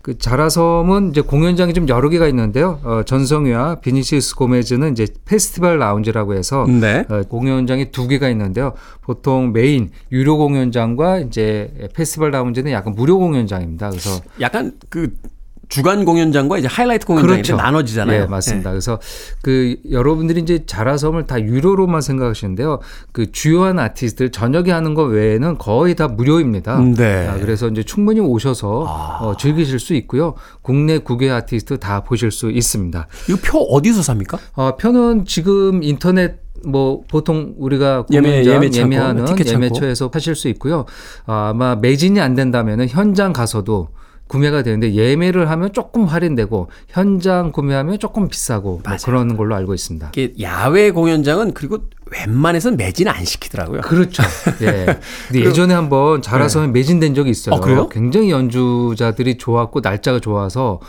그 0.01 0.17
자라섬은 0.17 1.09
이제 1.11 1.19
공연장이 1.21 1.73
좀 1.73 1.87
여러 1.89 2.07
개가 2.09 2.27
있는데요. 2.29 2.79
어, 2.83 3.01
전송이와 3.05 3.75
비니시우스 3.81 4.35
고메즈는 4.35 4.93
이제 4.93 5.07
페스티벌 5.25 5.77
라운지라고 5.77 6.33
해서 6.35 6.65
네. 6.67 7.05
어, 7.09 7.21
공연장이 7.27 7.91
두 7.91 8.07
개가 8.07 8.29
있는데요. 8.29 8.73
보통 9.11 9.51
메인 9.51 9.91
유료 10.09 10.37
공연장과 10.37 11.19
이제 11.19 11.89
페스티벌 11.93 12.31
라운지는 12.31 12.71
약간 12.71 12.95
무료 12.95 13.19
공연장입니다. 13.19 13.89
그래서 13.89 14.21
약간 14.39 14.77
그 14.87 15.13
주간 15.71 16.03
공연장과 16.03 16.57
이제 16.57 16.67
하이라이트 16.67 17.05
공연장이 17.05 17.31
그렇죠. 17.41 17.55
나눠지잖아요. 17.55 18.23
예, 18.23 18.25
맞습니다. 18.25 18.71
그래서 18.71 18.99
그 19.41 19.77
여러분들이 19.89 20.41
이제 20.41 20.65
자라섬을 20.65 21.27
다 21.27 21.39
유료로만 21.41 22.01
생각하시는데요. 22.01 22.79
그 23.13 23.31
주요한 23.31 23.79
아티스트들 23.79 24.31
저녁에 24.31 24.69
하는 24.71 24.93
거 24.95 25.03
외에는 25.03 25.57
거의 25.57 25.95
다 25.95 26.09
무료입니다. 26.09 26.77
네. 26.81 27.25
아, 27.25 27.37
그래서 27.39 27.69
이제 27.69 27.83
충분히 27.83 28.19
오셔서 28.19 28.85
어, 29.21 29.37
즐기실 29.37 29.79
수 29.79 29.93
있고요. 29.93 30.33
국내 30.61 30.97
국외 30.97 31.31
아티스트 31.31 31.79
다 31.79 32.01
보실 32.03 32.31
수 32.31 32.51
있습니다. 32.51 33.07
이거 33.29 33.37
표 33.41 33.59
어디서 33.59 34.01
삽니까? 34.01 34.39
어, 34.55 34.75
표는 34.75 35.23
지금 35.25 35.81
인터넷 35.83 36.35
뭐 36.65 37.01
보통 37.09 37.55
우리가 37.57 38.05
예매- 38.11 38.43
예매하는. 38.45 39.25
예매처에서 39.47 40.11
사실 40.13 40.35
수 40.35 40.49
있고요. 40.49 40.83
아, 41.25 41.49
아마 41.51 41.75
매진이 41.75 42.19
안 42.19 42.35
된다면은 42.35 42.89
현장 42.89 43.31
가서도 43.31 43.87
구매가 44.31 44.63
되는데 44.63 44.93
예매를 44.93 45.49
하면 45.49 45.73
조금 45.73 46.05
할인되고 46.05 46.69
현장 46.87 47.51
구매하면 47.51 47.99
조금 47.99 48.29
비싸고 48.29 48.81
뭐 48.81 48.97
그런 49.03 49.35
걸로 49.35 49.55
알고 49.55 49.73
있습니다. 49.73 50.13
야외 50.39 50.91
공연장은 50.91 51.53
그리고 51.53 51.79
웬만해서는 52.09 52.77
매진 52.77 53.09
안 53.09 53.25
시키더라고요. 53.25 53.81
그렇죠. 53.81 54.23
예. 54.61 54.85
근데 55.27 55.45
예전에 55.45 55.73
한번 55.73 56.21
자라섬에 56.21 56.67
매진된 56.67 57.13
적이 57.13 57.29
있어요. 57.31 57.55
어, 57.55 57.59
그래요? 57.59 57.89
굉장히 57.89 58.31
연주자들이 58.31 59.37
좋았고 59.37 59.81
날짜가 59.81 60.21
좋아서 60.21 60.79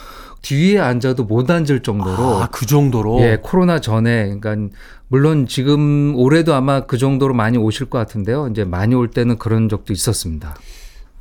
뒤에 0.43 0.79
앉아도 0.79 1.25
못 1.25 1.51
앉을 1.51 1.81
정도로 1.81 2.43
아, 2.43 2.49
그 2.53 2.65
정도로. 2.65 3.23
예, 3.23 3.39
코로나 3.43 3.81
전에 3.81 4.37
그러니까 4.39 4.73
물론 5.09 5.49
지금 5.49 6.15
올해도 6.15 6.55
아마 6.55 6.87
그 6.87 6.97
정도로 6.97 7.35
많이 7.35 7.59
오실 7.59 7.87
것 7.91 7.99
같은데요. 7.99 8.47
이제 8.53 8.63
많이 8.65 8.95
올 8.95 9.11
때는 9.11 9.37
그런 9.39 9.69
적도 9.69 9.93
있었습니다. 9.93 10.55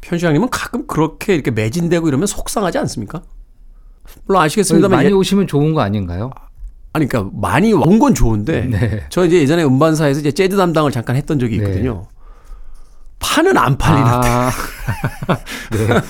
편시장님은 0.01 0.49
가끔 0.49 0.87
그렇게 0.87 1.33
이렇게 1.35 1.51
매진되고 1.51 2.07
이러면 2.07 2.27
속상하지 2.27 2.77
않습니까? 2.79 3.21
물론 4.25 4.39
많이 4.39 4.45
아시겠습니다만 4.47 5.05
예- 5.05 5.11
오시면 5.11 5.47
좋은 5.47 5.73
거 5.73 5.81
아닌가요? 5.81 6.31
아니 6.93 7.07
그러니까 7.07 7.31
많이 7.39 7.71
온 7.71 7.99
건 7.99 8.13
좋은데 8.13 8.61
네. 8.65 9.05
저 9.09 9.25
이제 9.25 9.37
예전에 9.41 9.63
음반사에서 9.63 10.19
이제 10.19 10.31
재즈 10.31 10.57
담당을 10.57 10.91
잠깐 10.91 11.15
했던 11.15 11.39
적이 11.39 11.55
있거든요. 11.57 12.07
판은 13.19 13.55
안 13.57 13.77
팔리는데 13.77 14.27
아, 14.27 14.51
네. 15.71 16.01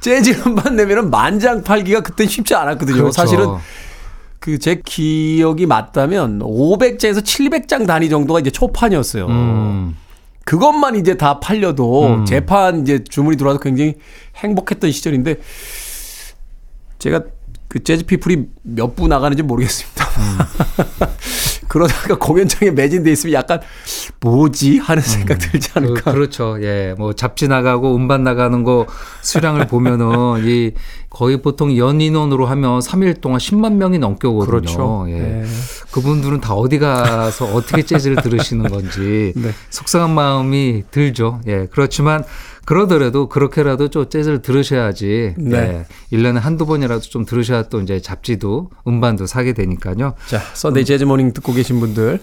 재즈 0.00 0.42
음반 0.46 0.76
내면은 0.76 1.10
만장 1.10 1.64
팔기가 1.64 2.02
그때 2.02 2.26
쉽지 2.26 2.54
않았거든요. 2.54 2.96
그렇죠. 2.98 3.12
사실은 3.12 3.46
그 4.38 4.58
제 4.58 4.80
기억이 4.84 5.66
맞다면 5.66 6.38
500장에서 6.40 7.22
700장 7.22 7.86
단위 7.86 8.08
정도가 8.08 8.38
이제 8.40 8.50
초판이었어요. 8.50 9.26
음, 9.26 9.96
그것만 10.48 10.96
이제 10.96 11.14
다 11.14 11.40
팔려도 11.40 12.06
음. 12.06 12.24
재판 12.24 12.80
이제 12.80 13.04
주문이 13.04 13.36
들어와서 13.36 13.60
굉장히 13.60 13.96
행복했던 14.36 14.90
시절인데 14.90 15.36
제가 16.98 17.24
그 17.68 17.84
재즈 17.84 18.06
피플이 18.06 18.46
몇 18.62 18.96
부 18.96 19.08
나가는지 19.08 19.42
모르겠습니다. 19.42 20.06
그러다가 21.68 22.16
공연장에 22.16 22.70
매진돼 22.70 23.12
있으면 23.12 23.34
약간 23.34 23.60
뭐지 24.20 24.78
하는 24.78 25.02
생각 25.02 25.38
들지 25.38 25.70
그, 25.70 25.78
않을까. 25.78 26.12
그 26.12 26.16
렇죠. 26.16 26.56
예, 26.62 26.94
뭐 26.96 27.12
잡지 27.12 27.46
나가고 27.46 27.94
음반 27.94 28.24
나가는 28.24 28.64
거 28.64 28.86
수량을 29.20 29.66
보면은 29.68 30.08
이 30.46 30.72
거의 31.10 31.42
보통 31.42 31.76
연 31.76 32.00
인원으로 32.00 32.46
하면 32.46 32.80
3일 32.80 33.20
동안 33.20 33.38
10만 33.38 33.74
명이 33.74 33.98
넘게 33.98 34.26
오거든요. 34.26 34.60
그렇죠. 34.60 35.04
예. 35.10 35.12
네. 35.12 35.44
그분들은 35.98 36.40
다 36.40 36.54
어디 36.54 36.78
가서 36.78 37.46
어떻게 37.46 37.82
재즈를 37.82 38.22
들으시는 38.22 38.68
건지 38.70 39.32
네. 39.36 39.50
속상한 39.70 40.14
마음이 40.14 40.84
들죠. 40.90 41.40
예. 41.46 41.66
그렇지만 41.70 42.24
그러더라도 42.64 43.28
그렇게라도 43.28 43.88
좀 43.88 44.08
재즈를 44.08 44.42
들으셔야지. 44.42 45.34
네. 45.38 45.86
예. 46.12 46.16
1년에 46.16 46.34
한두 46.34 46.66
번이라도 46.66 47.00
좀 47.00 47.24
들으셔야 47.24 47.64
또 47.64 47.80
이제 47.80 48.00
잡지도 48.00 48.70
음반도 48.86 49.26
사게 49.26 49.54
되니까요. 49.54 50.14
자, 50.28 50.40
Sunday 50.54 50.84
Jazz 50.84 51.04
Morning 51.04 51.32
듣고 51.32 51.52
계신 51.52 51.80
분들 51.80 52.20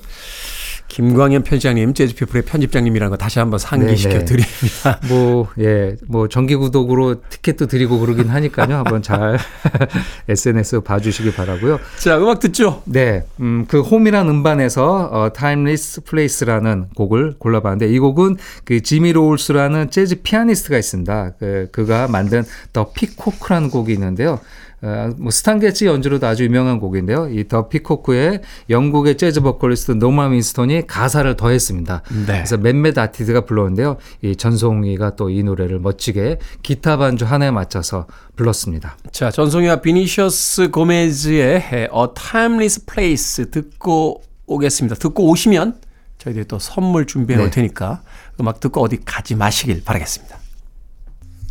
김광현 0.88 1.44
편집장님, 1.44 1.94
재즈피플의 1.94 2.44
편집장님이라는 2.44 3.10
거 3.10 3.18
다시 3.18 3.40
한번 3.40 3.60
상기시켜 3.60 4.10
네네. 4.10 4.26
드립니다. 4.26 5.00
뭐, 5.10 5.50
예, 5.60 5.96
뭐, 6.08 6.28
정기 6.28 6.56
구독으로 6.56 7.22
티켓도 7.30 7.68
드리고 7.68 8.00
그러긴 8.00 8.30
하니까요. 8.30 8.76
한번 8.76 9.02
잘 9.02 9.38
SNS 10.30 10.82
봐주시기 10.82 11.34
바라고요 11.34 11.80
자, 11.98 12.18
음악 12.18 12.40
듣죠? 12.40 12.82
네, 12.86 13.24
음, 13.40 13.66
그 13.68 13.82
Home이란 13.82 14.30
음반에서 14.30 15.10
어, 15.12 15.34
Timeless 15.34 16.02
Place라는 16.02 16.90
곡을 16.96 17.36
골라봤는데 17.40 17.94
이 17.94 18.00
곡은 18.00 18.38
그 18.64 18.82
지미 18.82 19.12
로울스라는 19.12 19.90
재즈 19.90 20.22
피아니스트가 20.22 20.78
있습니다. 20.78 21.34
그, 21.40 21.70
그가 21.72 22.08
만든 22.08 22.44
The 22.74 22.92
Peacock이라는 22.92 23.70
곡이 23.70 23.92
있는데요. 23.94 24.40
어, 24.82 25.10
뭐 25.18 25.32
스탄 25.32 25.61
게츠 25.61 25.86
연주로도 25.86 26.28
아주 26.28 26.44
유명한 26.44 26.80
곡인데요. 26.80 27.30
이 27.30 27.46
The 27.48 27.70
Peacock에 27.70 28.42
영국의 28.70 29.18
재즈 29.18 29.42
보컬리스트 29.42 29.92
노마 29.94 30.28
윈스톤이 30.28 30.88
가사를 30.88 31.36
더했습니다. 31.36 32.02
네. 32.10 32.26
그래서 32.26 32.58
몇몇 32.58 32.98
아티스트가 32.98 33.42
불렀는데요. 33.46 33.98
이 34.22 34.36
전송이가 34.36 35.16
또 35.16 35.30
이 35.30 35.44
노래를 35.44 35.80
멋지게 35.80 36.38
기타 36.64 36.98
반주 36.98 37.26
하나에 37.26 37.52
맞춰서 37.52 38.06
불렀습니다. 38.36 38.98
자, 39.12 39.32
전송이와 39.32 39.78
비니셔스 39.82 40.70
고메즈의 40.72 41.64
A 41.74 41.88
Timeless 42.16 42.86
Place 42.86 43.46
듣고 43.52 44.22
오겠습니다. 44.46 44.96
듣고 44.96 45.28
오시면 45.30 45.76
저희들이 46.20 46.46
또 46.46 46.60
선물 46.60 47.06
준비해 47.06 47.38
놓을 47.38 47.50
네. 47.50 47.56
테니까 47.56 48.02
음악 48.40 48.60
듣고 48.60 48.82
어디 48.82 48.98
가지 49.04 49.36
마시길 49.36 49.84
바라겠습니다. 49.84 50.38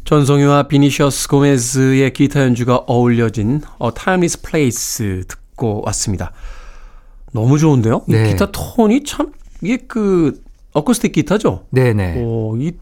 전송이와 0.05 0.65
비니셔스 0.65 1.29
고메즈의 1.29 2.13
기타 2.13 2.43
연주가 2.43 2.77
어울려진 2.87 3.63
A 3.83 3.91
Timeless 3.95 4.43
Place 4.43 5.23
듣고 5.27 5.83
왔습니다. 5.87 6.33
너무 7.33 7.59
좋은데요? 7.59 8.03
이 8.09 8.13
네. 8.13 8.31
기타 8.31 8.51
톤이 8.53 9.05
참 9.05 9.33
이게 9.63 9.79
그 9.89 10.41
어쿠스틱 10.75 11.13
기타죠? 11.13 11.65
네네. 11.71 12.23
오, 12.23 12.57
이 12.59 12.73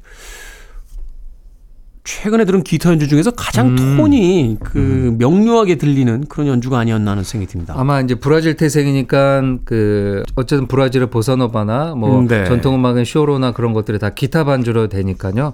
최근에 2.05 2.45
들은 2.45 2.65
기타 2.65 2.91
연주 2.91 3.07
중에서 3.07 3.31
가장 3.31 3.69
음. 3.79 3.97
톤이 3.97 4.57
그 4.61 5.15
명료하게 5.19 5.77
들리는 5.77 6.25
그런 6.29 6.49
연주가 6.49 6.81
아니었나 6.81 7.13
하는 7.13 7.23
생각이 7.23 7.53
듭니다. 7.53 7.75
아마 7.77 8.01
이제 8.01 8.17
브라질 8.17 8.57
태생이니까 8.57 9.59
그 9.65 10.25
어쨌든 10.35 10.67
브라질의 10.67 11.11
보사노바나 11.11 11.95
뭐 11.95 12.19
음, 12.19 12.27
네. 12.27 12.45
전통 12.47 12.75
음악은 12.75 13.05
쇼로나 13.05 13.53
그런 13.53 13.73
것들이 13.73 14.01
다 14.01 14.11
기타 14.11 14.43
반주로 14.43 14.89
되니까요. 14.89 15.53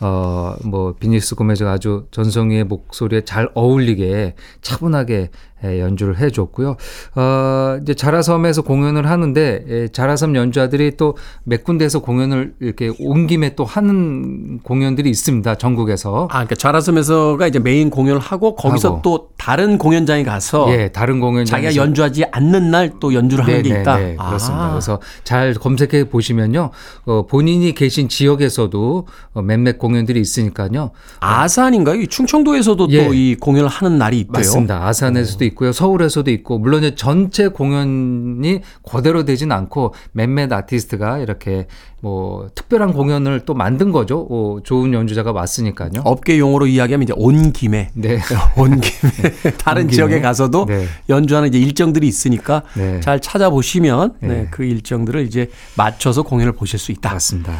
어 0.00 0.54
뭐 0.64 0.94
비니스 0.98 1.34
고메즈가 1.34 1.72
아주 1.72 2.06
전성희의 2.10 2.64
목소리에 2.64 3.22
잘 3.24 3.48
어울리게 3.54 4.34
차분하게 4.62 5.30
예, 5.62 5.78
연주를 5.78 6.18
해줬고요. 6.18 6.76
어, 7.16 7.78
이제 7.82 7.92
자라섬에서 7.92 8.62
공연을 8.62 9.06
하는데 9.10 9.64
예, 9.68 9.88
자라섬 9.88 10.34
연주자들이 10.34 10.96
또 10.96 11.14
몇 11.44 11.64
군데에서 11.64 12.00
공연을 12.00 12.54
이렇게 12.60 12.90
온 13.00 13.26
김에 13.26 13.54
또 13.56 13.64
하는 13.64 14.58
공연들이 14.62 15.10
있습니다. 15.10 15.54
전국에서. 15.56 16.24
아, 16.30 16.34
그러니까 16.34 16.54
자라섬에서가 16.54 17.46
이제 17.46 17.58
메인 17.58 17.90
공연을 17.90 18.20
하고 18.20 18.54
거기서 18.54 18.88
하고. 18.88 19.02
또 19.02 19.28
다른 19.36 19.76
공연장에 19.78 20.22
가서 20.24 20.72
예, 20.72 20.88
다른 20.88 21.20
공연 21.20 21.44
자기가 21.44 21.76
연주하지 21.76 22.24
않는 22.32 22.70
날 22.70 22.92
또 23.00 23.12
연주를 23.14 23.44
하는 23.44 23.62
게 23.62 23.80
있다. 23.80 23.96
네, 23.98 24.16
그렇습니다. 24.16 24.64
아. 24.66 24.70
그래서 24.70 25.00
잘 25.24 25.54
검색해 25.54 26.04
보시면요, 26.08 26.70
어, 27.04 27.26
본인이 27.26 27.72
계신 27.74 28.08
지역에서도 28.08 29.06
어, 29.34 29.42
몇몇 29.42 29.78
공 29.78 29.89
연들이 29.96 30.20
있으니까요. 30.20 30.90
아산인가요? 31.20 32.00
이 32.00 32.06
충청도에서도 32.06 32.88
예. 32.90 33.04
또이 33.04 33.36
공연을 33.36 33.68
하는 33.68 33.98
날이 33.98 34.20
있대요. 34.20 34.32
맞습니다. 34.32 34.86
아산에서도 34.86 35.44
있고요, 35.46 35.72
서울에서도 35.72 36.30
있고, 36.30 36.58
물론 36.58 36.82
이제 36.84 36.94
전체 36.94 37.48
공연이 37.48 38.60
그대로 38.88 39.24
되진 39.24 39.52
않고 39.52 39.94
몇몇 40.12 40.52
아티스트가 40.52 41.18
이렇게 41.18 41.66
뭐 42.00 42.48
특별한 42.54 42.92
공연을 42.92 43.40
또 43.44 43.54
만든 43.54 43.92
거죠. 43.92 44.26
어, 44.30 44.58
좋은 44.64 44.92
연주자가 44.94 45.32
왔으니까요. 45.32 45.90
업계 46.04 46.38
용어로 46.38 46.66
이야기하면 46.66 47.04
이제 47.04 47.12
온 47.16 47.52
김에 47.52 47.90
네. 47.94 48.18
온 48.56 48.80
김에 48.80 49.52
다른 49.58 49.82
온 49.82 49.88
김에. 49.88 49.96
지역에 49.96 50.20
가서도 50.20 50.64
네. 50.66 50.86
연주하는 51.08 51.48
이제 51.48 51.58
일정들이 51.58 52.08
있으니까 52.08 52.62
네. 52.74 53.00
잘 53.00 53.20
찾아보시면 53.20 54.14
네, 54.20 54.28
네. 54.28 54.48
그 54.50 54.64
일정들을 54.64 55.26
이제 55.26 55.50
맞춰서 55.76 56.22
공연을 56.22 56.52
보실 56.52 56.78
수 56.78 56.90
있다. 56.92 57.12
맞습니다. 57.12 57.52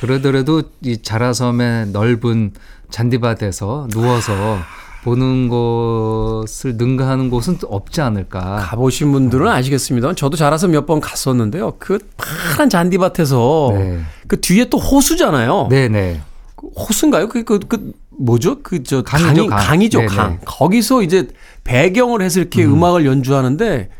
그러더라도 0.00 0.62
이 0.82 0.98
자라섬의 1.02 1.88
넓은 1.88 2.52
잔디밭에서 2.90 3.88
누워서 3.90 4.58
보는 5.04 5.48
것을 5.48 6.76
능가하는 6.76 7.30
곳은 7.30 7.58
또 7.58 7.68
없지 7.68 8.00
않을까. 8.00 8.56
가보신 8.68 9.12
분들은 9.12 9.48
아시겠습니다. 9.48 10.14
저도 10.14 10.36
자라서 10.36 10.66
몇 10.68 10.84
번 10.86 11.00
갔었는데요. 11.00 11.74
그 11.78 11.98
파란 12.16 12.68
잔디밭에서 12.68 13.70
네. 13.74 14.00
그 14.26 14.40
뒤에 14.40 14.68
또 14.68 14.78
호수잖아요. 14.78 15.68
네네. 15.70 16.20
그 16.56 16.66
호수인가요? 16.76 17.28
그, 17.28 17.44
그, 17.44 17.58
그 17.60 17.92
뭐죠? 18.18 18.62
그 18.62 18.82
저 18.82 19.02
강이죠, 19.02 19.26
강이 19.34 19.46
강. 19.48 19.58
강이죠, 19.58 19.98
네네. 20.00 20.14
강. 20.14 20.38
거기서 20.44 21.02
이제 21.02 21.28
배경을 21.64 22.20
해서 22.22 22.40
이렇게 22.40 22.64
음. 22.64 22.82
악을 22.82 23.06
연주하는데 23.06 23.90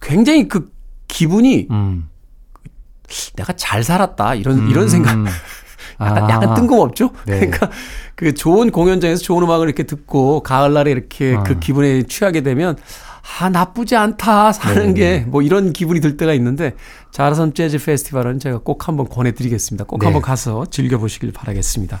굉장히 0.00 0.48
그 0.48 0.70
기분이 1.08 1.68
음. 1.70 2.08
내가 3.40 3.52
잘 3.54 3.82
살았다 3.82 4.34
이런 4.34 4.68
이런 4.68 4.88
생각. 4.88 5.16
약간, 6.00 6.24
아. 6.24 6.30
약간 6.30 6.54
뜬금없죠? 6.54 7.10
네. 7.26 7.40
그러니까 7.40 7.70
그 8.14 8.32
좋은 8.32 8.70
공연장에서 8.70 9.22
좋은 9.22 9.42
음악을 9.42 9.66
이렇게 9.66 9.82
듣고 9.82 10.42
가을날에 10.42 10.90
이렇게 10.90 11.36
아. 11.36 11.42
그 11.42 11.58
기분에 11.58 12.04
취하게 12.04 12.42
되면 12.42 12.76
아, 13.38 13.48
나쁘지 13.50 13.96
않다 13.96 14.52
사는 14.52 14.94
네. 14.94 15.24
게뭐 15.24 15.42
이런 15.42 15.72
기분이 15.72 16.00
들 16.00 16.16
때가 16.16 16.32
있는데 16.34 16.74
자라섬 17.10 17.52
재즈 17.52 17.78
페스티벌은 17.84 18.38
제가 18.38 18.58
꼭 18.58 18.88
한번 18.88 19.08
권해드리겠습니다. 19.08 19.84
꼭 19.84 20.00
네. 20.00 20.06
한번 20.06 20.22
가서 20.22 20.66
즐겨보시길 20.70 21.32
바라겠습니다. 21.32 22.00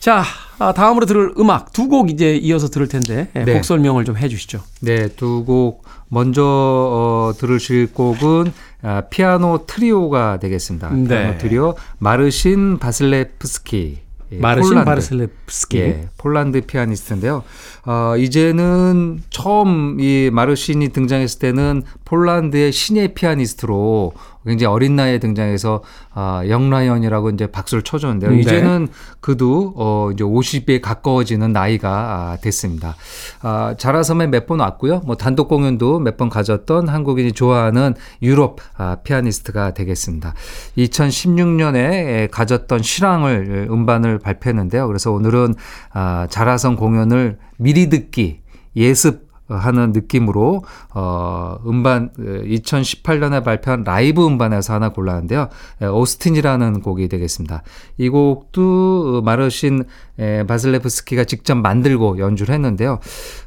자, 0.00 0.24
아, 0.58 0.72
다음으로 0.72 1.06
들을 1.06 1.32
음악 1.38 1.72
두 1.72 1.88
곡 1.88 2.10
이제 2.10 2.36
이어서 2.36 2.68
들을 2.68 2.88
텐데 2.88 3.28
예, 3.36 3.44
네. 3.44 3.54
곡 3.54 3.64
설명을 3.64 4.04
좀 4.04 4.16
해주시죠. 4.16 4.60
네, 4.82 5.08
두 5.08 5.44
곡 5.46 5.84
먼저 6.08 6.42
어, 6.44 7.32
들으실 7.38 7.92
곡은 7.92 8.52
아, 8.82 9.02
피아노 9.10 9.64
트리오가 9.66 10.38
되겠습니다. 10.38 10.90
네. 10.90 11.08
피아노 11.08 11.38
트리오 11.38 11.74
마르신 11.98 12.78
바슬레프스키. 12.78 13.98
예, 14.30 14.36
마르신 14.38 14.70
폴란드. 14.70 14.84
바슬레프스키. 14.90 15.78
예, 15.78 16.08
폴란드 16.18 16.60
피아니스트인데요. 16.62 17.44
어, 17.86 18.14
이제는 18.18 19.22
처음 19.30 19.96
이 20.00 20.28
마르신이 20.30 20.90
등장했을 20.90 21.38
때는 21.38 21.82
폴란드의 22.04 22.70
신예 22.72 23.08
피아니스트로 23.14 24.12
굉장히 24.48 24.72
어린 24.74 24.96
나이에 24.96 25.18
등장해서 25.18 25.82
아, 26.14 26.42
영라이언이라고 26.48 27.30
이제 27.30 27.46
박수를 27.46 27.82
쳐줬는데요. 27.82 28.30
네. 28.32 28.40
이제는 28.40 28.88
그도 29.20 29.74
어, 29.76 30.10
이제 30.12 30.24
50에 30.24 30.80
가까워지는 30.80 31.52
나이가 31.52 31.90
아, 32.32 32.36
됐습니다. 32.40 32.96
아, 33.42 33.74
자라섬에 33.78 34.26
몇 34.26 34.46
번 34.48 34.60
왔고요. 34.60 35.02
뭐 35.04 35.16
단독 35.16 35.48
공연도 35.48 36.00
몇 36.00 36.16
번 36.16 36.28
가졌던 36.30 36.88
한국인이 36.88 37.32
좋아하는 37.32 37.94
유럽 38.22 38.58
아, 38.76 38.96
피아니스트가 39.04 39.74
되겠습니다. 39.74 40.34
2016년에 40.76 42.30
가졌던 42.30 42.82
실황을 42.82 43.68
음반을 43.70 44.18
발표했는데요. 44.18 44.86
그래서 44.86 45.12
오늘은 45.12 45.54
아, 45.92 46.26
자라섬 46.30 46.76
공연을 46.76 47.38
미리 47.58 47.88
듣기 47.88 48.40
예습 48.76 49.27
하는 49.48 49.92
느낌으로 49.92 50.62
어 50.94 51.58
음반 51.66 52.10
2018년에 52.18 53.42
발표한 53.44 53.84
라이브 53.84 54.26
음반에서 54.26 54.74
하나 54.74 54.90
골랐는데요. 54.90 55.48
에, 55.82 55.86
오스틴이라는 55.86 56.80
곡이 56.80 57.08
되겠습니다. 57.08 57.62
이 57.96 58.08
곡도 58.08 59.22
마르신 59.24 59.84
에, 60.18 60.44
바슬레프스키가 60.44 61.24
직접 61.24 61.54
만들고 61.54 62.18
연주를 62.18 62.54
했는데요. 62.54 62.98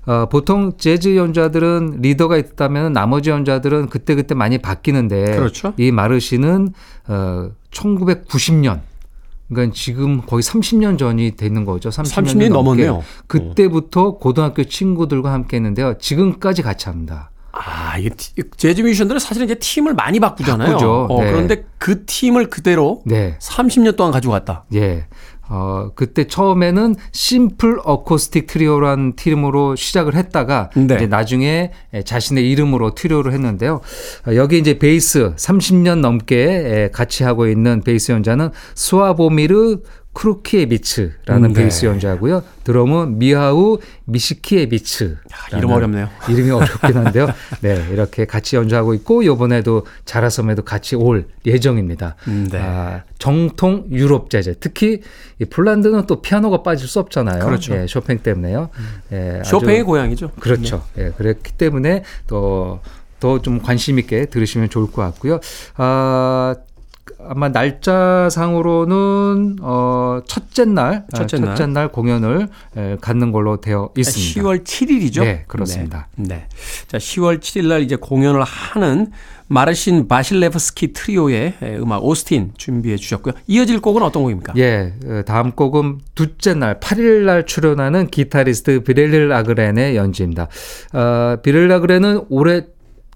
어 0.06 0.26
보통 0.30 0.78
재즈 0.78 1.16
연주자들은 1.16 2.00
리더가 2.02 2.38
있다면 2.38 2.94
나머지 2.94 3.30
연주자들은 3.30 3.90
그때그때 3.90 4.36
많이 4.36 4.58
바뀌는데 4.58 5.36
그렇죠. 5.36 5.74
이 5.78 5.92
마르신은 5.92 6.74
어 7.08 7.50
1990년 7.72 8.82
그러니까 9.54 9.74
지금 9.76 10.22
거의 10.26 10.42
30년 10.44 10.98
전이 10.98 11.36
되는 11.36 11.66
거죠. 11.66 11.90
30년, 11.90 12.26
30년이 12.26 12.50
넘었네요. 12.50 13.04
그때부터 13.28 14.18
고등학교 14.18 14.64
친구들과 14.64 15.32
함께 15.34 15.58
했는데요. 15.58 15.98
지금까지 16.00 16.62
같이 16.62 16.88
합니다. 16.88 17.30
아, 17.54 17.98
이게 17.98 18.10
티- 18.16 18.34
재즈 18.56 18.82
뮤지션들은 18.82 19.20
사실은 19.20 19.46
이제 19.46 19.56
팀을 19.56 19.94
많이 19.94 20.22
바꾸잖아요. 20.22 20.68
바꾸죠. 20.70 21.08
어, 21.10 21.22
네. 21.22 21.32
그런데 21.32 21.66
그 21.78 22.06
팀을 22.06 22.50
그대로 22.50 23.02
네. 23.06 23.38
30년 23.42 23.98
동안 23.98 24.14
가지고 24.14 24.32
갔다. 24.32 24.64
예. 24.74 25.06
어, 25.54 25.92
그때 25.96 26.28
처음에는 26.28 26.96
Simple 27.12 27.80
Acoustic 27.84 28.48
Trio라는 28.48 29.17
팀으로 29.18 29.76
시작을 29.76 30.16
했다가 30.16 30.70
네. 30.78 30.96
이제 30.96 31.08
나중에 31.08 31.72
자신의 32.06 32.50
이름으로 32.50 32.96
트리오를 32.96 33.34
했는데요. 33.34 33.82
어, 34.28 34.36
여기 34.36 34.58
이제 34.58 34.80
베이스 34.80 35.34
30년 35.36 36.00
넘게 36.00 36.38
에, 36.38 36.90
같이 36.92 37.26
하고 37.26 37.48
있는 37.48 37.82
베이스 37.82 38.14
연주자는 38.13 38.52
스와보미르 38.76 39.80
쿠르키에비츠라는 40.13 41.50
음, 41.50 41.54
네. 41.54 41.62
베이스 41.62 41.86
연주하고요. 41.86 42.43
드럼은 42.63 43.17
미하우 43.17 43.80
미스키에비츠. 44.06 45.17
이름 45.58 45.71
어렵네요. 45.71 46.10
이름이 46.30 46.52
어렵긴 46.52 46.97
한데요. 46.97 47.28
네, 47.62 47.88
이렇게 47.91 48.26
같이 48.26 48.56
연주하고 48.56 48.93
있고 48.95 49.24
이번에도 49.24 49.86
자라섬에도 50.06 50.63
같이 50.63 50.95
올 50.95 51.28
예정입니다. 51.45 52.15
음, 52.28 52.47
네. 52.52 52.60
아, 52.60 53.04
정통 53.17 53.86
유럽 53.91 54.30
재즈. 54.30 54.56
특히 54.60 55.02
이 55.39 55.45
폴란드는 55.45 56.06
또 56.08 56.21
피아노가 56.21 56.62
빠질 56.63 56.88
수 56.88 57.00
없잖아요. 57.00 57.45
그렇죠. 57.45 57.76
예, 57.76 57.88
쇼팽 57.88 58.19
때문에요. 58.19 58.69
예, 59.13 59.39
아주- 59.39 59.50
쇼팽의 59.52 59.84
고향이죠. 59.84 60.32
그렇죠. 60.39 60.84
예, 60.97 61.12
그렇기 61.17 61.54
때문에 61.54 62.04
또 62.28 62.80
더좀 63.19 63.62
관심 63.62 64.00
있게 64.00 64.26
들으시면 64.26 64.69
좋을 64.69 64.91
것 64.91 65.04
같고요. 65.04 65.39
아, 65.78 66.56
아마 67.28 67.50
날짜상으로는 67.50 69.58
어 69.62 70.22
첫째 70.26 70.66
날 70.66 71.06
아, 71.14 71.18
첫째 71.18 71.38
날. 71.38 71.56
첫째 71.56 71.72
날 71.72 71.92
공연을 71.92 72.48
에, 72.78 72.98
갖는 73.00 73.32
걸로 73.32 73.62
되어 73.62 73.90
있습니다. 73.98 74.42
10월 74.42 74.64
7일이죠. 74.64 75.24
네, 75.24 75.44
그렇습니다. 75.48 76.08
네. 76.16 76.28
네. 76.28 76.48
자, 76.88 76.98
10월 76.98 77.40
7일 77.40 77.68
날 77.68 77.82
이제 77.82 77.96
공연을 77.96 78.42
하는 78.44 79.12
마르신 79.48 80.08
바실레프스키 80.08 80.94
트리오의 80.94 81.56
음악 81.82 82.06
오스틴 82.06 82.54
준비해 82.56 82.96
주셨고요. 82.96 83.34
이어질 83.48 83.82
곡은 83.82 84.02
어떤 84.02 84.24
곡입니까? 84.24 84.54
예, 84.56 84.94
어, 85.06 85.24
다음 85.26 85.52
곡은 85.52 86.00
둘째 86.16 86.54
날 86.54 86.80
8일 86.80 87.26
날 87.26 87.46
출연하는 87.46 88.08
기타리스트 88.08 88.84
비렐 88.84 89.30
아그렌의 89.34 89.98
연주입니다. 89.98 90.48
어, 90.94 91.36
비렐 91.44 91.70
아그렌은 91.70 92.28
올해 92.30 92.62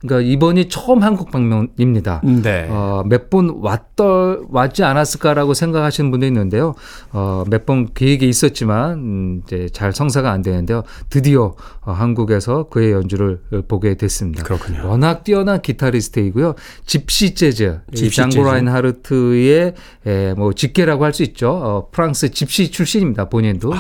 그러니까 0.06 0.22
이번이 0.32 0.70
처음 0.70 1.02
한국 1.04 1.32
방문입니다. 1.32 2.22
네. 2.24 2.68
어, 2.70 3.04
몇 3.06 3.30
번 3.30 3.50
왔더 3.62 4.42
왔지 4.50 4.84
않았을까라고 4.84 5.54
생각하시는 5.56 6.12
분도 6.12 6.26
있는데요. 6.28 6.76
어, 7.12 7.44
몇 7.50 7.66
번 7.66 7.88
계획이 7.94 8.30
있었지만 8.30 8.94
음, 9.00 9.42
이제 9.44 9.68
잘 9.74 9.92
성사가 9.94 10.32
안 10.32 10.44
되는데요. 10.44 10.84
드디어 11.10 11.56
어, 11.82 11.92
한국에서 11.92 12.70
그의 12.70 12.92
연주를 12.92 13.40
어, 13.52 13.62
보게 13.68 13.96
됐습니다. 13.96 14.44
그렇군요. 14.44 14.88
워낙 14.88 15.24
뛰어난 15.24 15.62
기타리스트이고요. 15.62 16.54
집시 16.86 17.34
재즈, 17.34 17.80
집시 17.96 18.16
장고 18.18 18.32
재즈. 18.36 18.46
라인 18.48 18.68
하르트의 18.68 19.74
에, 20.06 20.34
뭐 20.36 20.54
직계라고 20.54 21.04
할 21.04 21.16
수 21.16 21.24
있죠. 21.24 21.50
어, 21.50 21.88
프랑스 21.92 22.30
집시 22.30 22.70
출신입니다. 22.70 23.30
본인도. 23.30 23.74
아. 23.74 23.80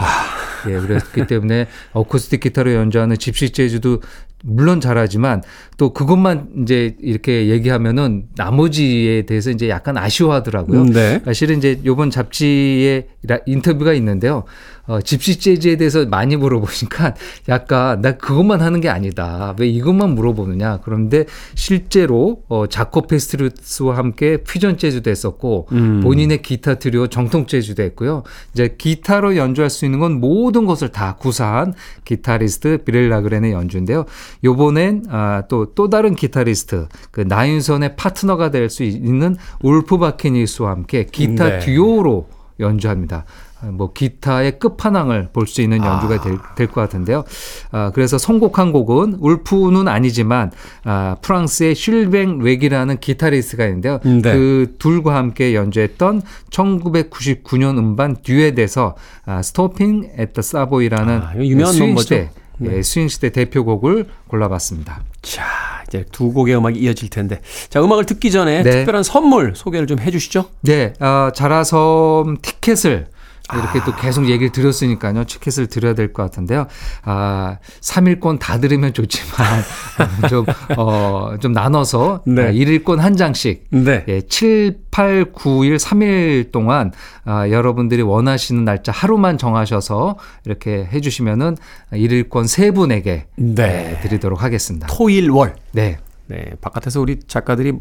예, 0.67 0.79
그렇기 0.79 1.27
때문에 1.27 1.67
어쿠스틱 1.93 2.39
기타로 2.39 2.73
연주하는 2.73 3.17
집시 3.19 3.51
재즈도 3.51 4.01
물론 4.47 4.79
잘하지만 4.79 5.41
또 5.77 5.91
그것만 5.93 6.49
이제 6.61 6.95
이렇게 7.01 7.47
얘기하면은 7.49 8.25
나머지에 8.37 9.23
대해서 9.23 9.49
이제 9.49 9.69
약간 9.69 9.97
아쉬워하더라고요. 9.97 10.81
음, 10.81 10.91
네. 10.93 11.19
사실은 11.25 11.57
이제 11.57 11.79
요번 11.85 12.09
잡지에 12.11 13.07
라- 13.27 13.39
인터뷰가 13.45 13.93
있는데요. 13.93 14.43
어, 14.87 15.01
집시 15.01 15.39
재즈에 15.39 15.77
대해서 15.77 16.05
많이 16.05 16.35
물어보니까 16.35 17.15
약간 17.49 18.01
나 18.01 18.11
그것만 18.13 18.61
하는 18.61 18.81
게 18.81 18.89
아니다. 18.89 19.55
왜 19.57 19.67
이것만 19.67 20.11
물어보느냐. 20.13 20.81
그런데 20.83 21.25
실제로 21.55 22.43
어, 22.49 22.67
자코 22.67 23.07
파스토리우스와 23.07 23.97
함께 23.97 24.37
퓨전 24.37 24.77
재즈도 24.77 25.09
했었고 25.09 25.67
음. 25.71 26.01
본인의 26.03 26.41
기타 26.41 26.75
트리오 26.75 27.07
정통 27.07 27.47
재즈도 27.47 27.81
했고요. 27.81 28.23
이제 28.53 28.75
기타로 28.77 29.35
연주할 29.35 29.69
수 29.69 29.85
있는 29.85 29.99
건 29.99 30.19
모든 30.19 30.65
것을 30.65 30.89
다 30.89 31.15
구사한 31.15 31.73
기타리스트 32.03 32.79
비렐 32.85 33.09
라그렌의 33.09 33.51
연주인데요. 33.51 34.05
요번엔 34.43 35.05
아, 35.09 35.43
또, 35.49 35.73
또 35.73 35.89
다른 35.89 36.15
기타리스트 36.15 36.87
그 37.11 37.21
나윤선의 37.21 37.95
파트너가 37.95 38.51
될 38.51 38.65
수 38.75 38.83
있는 38.83 39.35
울프 39.61 39.97
바키니스와 39.97 40.71
함께 40.71 41.05
기타 41.05 41.49
네. 41.49 41.59
듀오로 41.59 42.27
연주합니다. 42.59 43.25
아, 43.61 43.67
뭐 43.67 43.93
기타의 43.93 44.59
끝판왕을 44.59 45.29
볼 45.31 45.47
수 45.47 45.61
있는 45.61 45.83
연주가 45.83 46.19
될것 46.55 46.73
같은데요. 46.73 47.23
아, 47.71 47.91
그래서 47.93 48.17
선곡한 48.17 48.71
곡은 48.71 49.17
울프는 49.19 49.87
아니지만 49.87 50.51
아, 50.83 51.15
프랑스의 51.21 51.75
슐뱅 51.75 52.39
렉이라는 52.39 52.99
기타리스트가 52.99 53.65
있는데요. 53.65 53.99
음, 54.05 54.21
네. 54.21 54.33
그 54.33 54.75
둘과 54.79 55.15
함께 55.15 55.55
연주했던 55.55 56.21
1999년 56.49 57.77
음반 57.77 58.15
듀엣에서 58.21 58.95
아, 59.25 59.41
스토핑 59.41 60.11
앳더 60.17 60.41
사보이라는 60.41 61.21
아, 61.21 61.33
유명한 61.37 61.73
스윙 61.73 61.87
넘버죠. 61.89 62.03
시대 62.03 62.29
예, 62.63 62.81
스윙 62.81 63.07
시대 63.09 63.29
대표곡을 63.31 64.07
골라봤습니다. 64.27 65.01
자, 65.21 65.43
이제 65.87 66.05
두 66.11 66.31
곡의 66.31 66.55
음악이 66.55 66.79
이어질 66.79 67.09
텐데. 67.09 67.41
자, 67.69 67.83
음악을 67.83 68.05
듣기 68.05 68.31
전에 68.31 68.63
네. 68.63 68.69
특별한 68.71 69.03
선물 69.03 69.53
소개를 69.55 69.87
좀 69.87 69.99
해주시죠. 69.99 70.45
네, 70.61 70.93
아, 70.99 71.31
자라섬 71.35 72.37
티켓을 72.41 73.07
이렇게 73.53 73.79
또 73.85 73.95
계속 73.95 74.25
얘기를 74.27 74.51
드렸으니까요. 74.51 75.23
티켓을 75.25 75.67
드려야 75.67 75.93
될 75.93 76.11
것 76.13 76.23
같은데요. 76.23 76.65
아, 77.03 77.57
3일권 77.81 78.39
다 78.39 78.59
들으면 78.59 78.93
좋지만 78.93 79.63
좀, 80.29 80.45
어, 80.77 81.35
좀 81.39 81.51
나눠서 81.51 82.23
네. 82.25 82.47
아, 82.47 82.51
1일권 82.51 82.97
한 82.97 83.15
장씩 83.15 83.67
네. 83.69 84.03
예, 84.07 84.21
7, 84.21 84.77
8, 84.91 85.33
9일 85.33 85.77
3일 85.77 86.51
동안 86.51 86.91
아, 87.23 87.49
여러분들이 87.49 88.01
원하시는 88.01 88.63
날짜 88.65 88.91
하루만 88.91 89.37
정하셔서 89.37 90.17
이렇게 90.45 90.85
해 90.85 90.99
주시면은 91.01 91.57
1일권 91.93 92.47
세 92.47 92.71
분에게 92.71 93.27
네. 93.35 93.97
예, 93.97 94.01
드리도록 94.01 94.41
하겠습니다. 94.41 94.87
토일 94.89 95.29
월. 95.29 95.55
네. 95.71 95.97
네, 96.27 96.51
바깥에서 96.61 96.99
우리 97.01 97.19
작가들이 97.27 97.73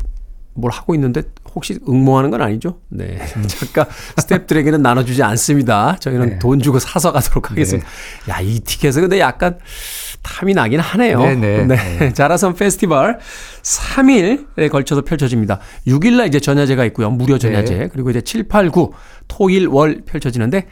뭘 0.53 0.71
하고 0.73 0.95
있는데 0.95 1.23
혹시 1.55 1.79
응모하는 1.89 2.31
건 2.31 2.43
아니죠? 2.43 2.81
네, 2.89 3.19
작가 3.47 3.85
스탭들에게는 4.17 4.81
나눠주지 4.81 5.23
않습니다. 5.23 5.97
저희는 6.01 6.29
네. 6.31 6.39
돈 6.39 6.61
주고 6.61 6.79
사서 6.79 7.13
가도록 7.13 7.51
하겠습니다. 7.51 7.89
야, 8.29 8.41
이 8.41 8.61
티켓은 8.61 9.03
근데 9.03 9.21
약간 9.21 9.59
탐이 10.23 10.55
나긴 10.55 10.81
하네요. 10.81 11.21
네네. 11.21 11.65
네, 11.67 12.13
자라섬 12.15 12.55
페스티벌 12.55 13.19
3일에 13.63 14.71
걸쳐서 14.71 15.03
펼쳐집니다. 15.03 15.61
6일날 15.87 16.27
이제 16.27 16.41
전야제가 16.41 16.85
있고요. 16.87 17.11
무료 17.11 17.39
전야제. 17.39 17.75
네. 17.75 17.89
그리고 17.93 18.11
이제 18.11 18.21
7, 18.21 18.49
8, 18.49 18.71
9 18.71 18.93
토일 19.29 19.69
월 19.69 20.03
펼쳐지는데 20.05 20.67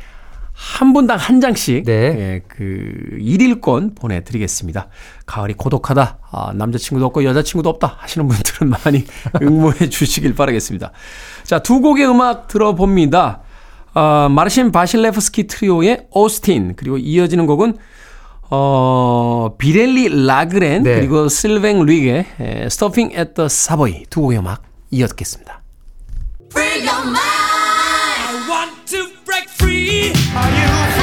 한 0.53 0.93
분당 0.93 1.17
한 1.17 1.41
장씩 1.41 1.85
네. 1.85 1.93
예, 1.93 2.41
그 2.47 3.19
1일권 3.19 3.97
보내드리겠습니다. 3.97 4.89
가을이 5.27 5.55
고독하다. 5.55 6.19
아, 6.31 6.53
남자친구도 6.55 7.07
없고 7.07 7.25
여자친구도 7.25 7.69
없다 7.71 7.97
하시는 7.99 8.29
분들은 8.29 8.71
많이 8.71 9.05
응모해 9.43 9.89
주시길 9.89 10.35
바라겠습니다. 10.35 10.93
자, 11.45 11.59
두 11.61 11.81
곡의 11.81 12.07
음악 12.07 12.49
들어봅니다. 12.49 13.41
아, 13.95 14.29
마르신 14.31 14.73
바실레프스키 14.73 15.47
트리오의 15.47 16.07
오스틴 16.11 16.75
그리고 16.77 16.99
이어지는 16.99 17.47
곡은 17.47 17.77
어, 18.55 19.55
비렐리 19.57 20.27
라그렌 20.27 20.83
네. 20.83 20.97
그리고 20.97 21.29
실뱅 21.29 21.87
리의 21.87 22.27
Stompin' 22.71 23.13
at 23.13 23.27
the 23.27 23.49
Savoy 23.49 24.05
두 24.11 24.21
곡의 24.21 24.39
음악 24.39 24.63
이어듣겠습니다. 24.91 25.63
Are 30.43 30.51
you 30.51 31.02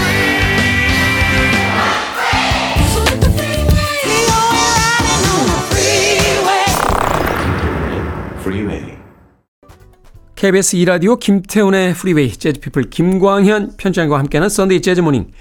KBS 10.40 10.78
2라디오 10.78 11.20
김태훈의 11.20 11.94
프리웨이 11.94 12.32
재즈피플 12.32 12.84
김광현 12.84 13.74
편집장과 13.76 14.18
함께하는 14.20 14.48
Sunday 14.48 14.82
Jazz 14.82 14.98
Morning. 14.98 15.32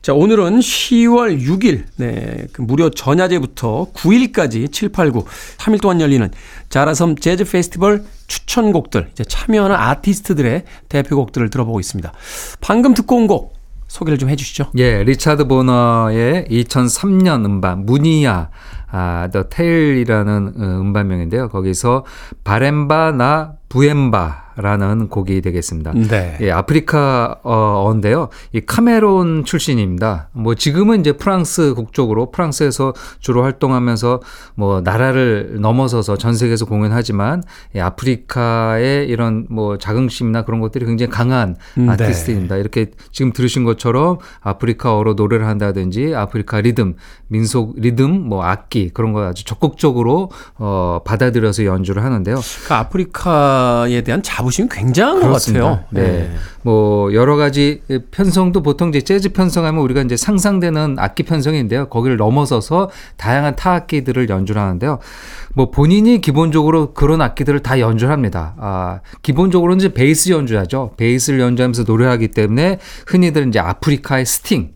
자, 0.00 0.14
오늘은 0.14 0.60
10월 0.60 1.40
6일, 1.40 1.86
네, 1.96 2.46
그 2.52 2.62
무료 2.62 2.88
전야제부터 2.88 3.88
9일까지 3.92 4.70
7, 4.70 4.90
8, 4.90 5.10
9, 5.10 5.24
3일 5.58 5.82
동안 5.82 6.00
열리는 6.00 6.30
자라섬 6.68 7.16
재즈 7.16 7.50
페스티벌 7.50 8.04
추천곡들, 8.28 9.08
이제 9.10 9.24
참여하는 9.24 9.74
아티스트들의 9.74 10.62
대표곡들을 10.88 11.50
들어보고 11.50 11.80
있습니다. 11.80 12.12
방금 12.60 12.94
듣고 12.94 13.16
온 13.16 13.26
곡 13.26 13.54
소개를 13.88 14.18
좀 14.18 14.28
해주시죠. 14.28 14.70
예, 14.76 15.02
리차드 15.04 15.46
보나의 15.46 16.46
2003년 16.50 17.44
음반 17.44 17.86
Munia 17.86 18.50
아, 18.90 19.28
The 19.32 19.44
Tale이라는 19.50 20.54
어, 20.56 20.80
음반명인데요. 20.80 21.48
거기서 21.48 22.04
Balemba 22.42 23.12
Na 23.12 23.52
Bwemba 23.68 24.43
라는 24.56 25.08
곡이 25.08 25.40
되겠습니다. 25.40 25.92
네. 25.94 26.38
예, 26.40 26.50
아프리카 26.50 27.40
어인데요. 27.42 28.28
이 28.52 28.60
카메룬 28.60 29.44
출신입니다. 29.44 30.28
뭐 30.32 30.54
지금은 30.54 31.00
이제 31.00 31.12
프랑스 31.12 31.74
국적으로 31.74 32.30
프랑스에서 32.30 32.94
주로 33.18 33.42
활동하면서 33.42 34.20
뭐 34.54 34.80
나라를 34.80 35.56
넘어서서 35.60 36.16
전 36.16 36.34
세계에서 36.34 36.66
공연하지만 36.66 37.42
예, 37.74 37.80
아프리카의 37.80 39.08
이런 39.08 39.46
뭐 39.50 39.76
자긍심이나 39.78 40.44
그런 40.44 40.60
것들이 40.60 40.86
굉장히 40.86 41.10
강한 41.10 41.56
음, 41.78 41.86
네. 41.86 41.92
아티스트입니다. 41.92 42.56
이렇게 42.56 42.90
지금 43.10 43.32
들으신 43.32 43.64
것처럼 43.64 44.18
아프리카어로 44.40 45.14
노래를 45.14 45.46
한다든지 45.46 46.14
아프리카 46.14 46.60
리듬, 46.60 46.94
민속 47.26 47.74
리듬, 47.76 48.28
뭐 48.28 48.44
악기 48.44 48.90
그런 48.90 49.12
거 49.12 49.24
아주 49.24 49.44
적극적으로 49.44 50.30
어 50.56 51.00
받아들여서 51.04 51.64
연주를 51.64 52.04
하는데요. 52.04 52.36
그 52.66 52.74
아프리카에 52.74 54.02
대한 54.02 54.22
자 54.22 54.43
부심이 54.44 54.68
굉장한 54.70 55.16
것 55.20 55.26
그렇습니다. 55.28 55.64
같아요. 55.64 55.88
네. 55.90 56.30
뭐 56.62 57.12
여러 57.12 57.36
가지 57.36 57.82
편성도 58.10 58.62
보통 58.62 58.90
이제 58.90 59.00
재즈 59.00 59.32
편성하면 59.32 59.82
우리가 59.82 60.02
이제 60.02 60.16
상상되는 60.16 60.96
악기 60.98 61.22
편성인데요. 61.22 61.88
거기를 61.88 62.16
넘어서서 62.16 62.90
다양한 63.16 63.56
타 63.56 63.72
악기들을 63.74 64.28
연주를 64.28 64.62
하는데요. 64.62 64.98
뭐 65.54 65.70
본인이 65.70 66.20
기본적으로 66.20 66.94
그런 66.94 67.20
악기들을 67.20 67.60
다 67.60 67.80
연주를 67.80 68.12
합니다. 68.12 68.54
아, 68.58 69.00
기본적으로는 69.22 69.80
이제 69.80 69.92
베이스 69.92 70.30
연주하죠. 70.30 70.92
베이스를 70.96 71.40
연주하면서 71.40 71.84
노래하기 71.84 72.28
때문에 72.28 72.78
흔히들 73.06 73.48
이제 73.48 73.58
아프리카의 73.58 74.26
스팅 74.26 74.72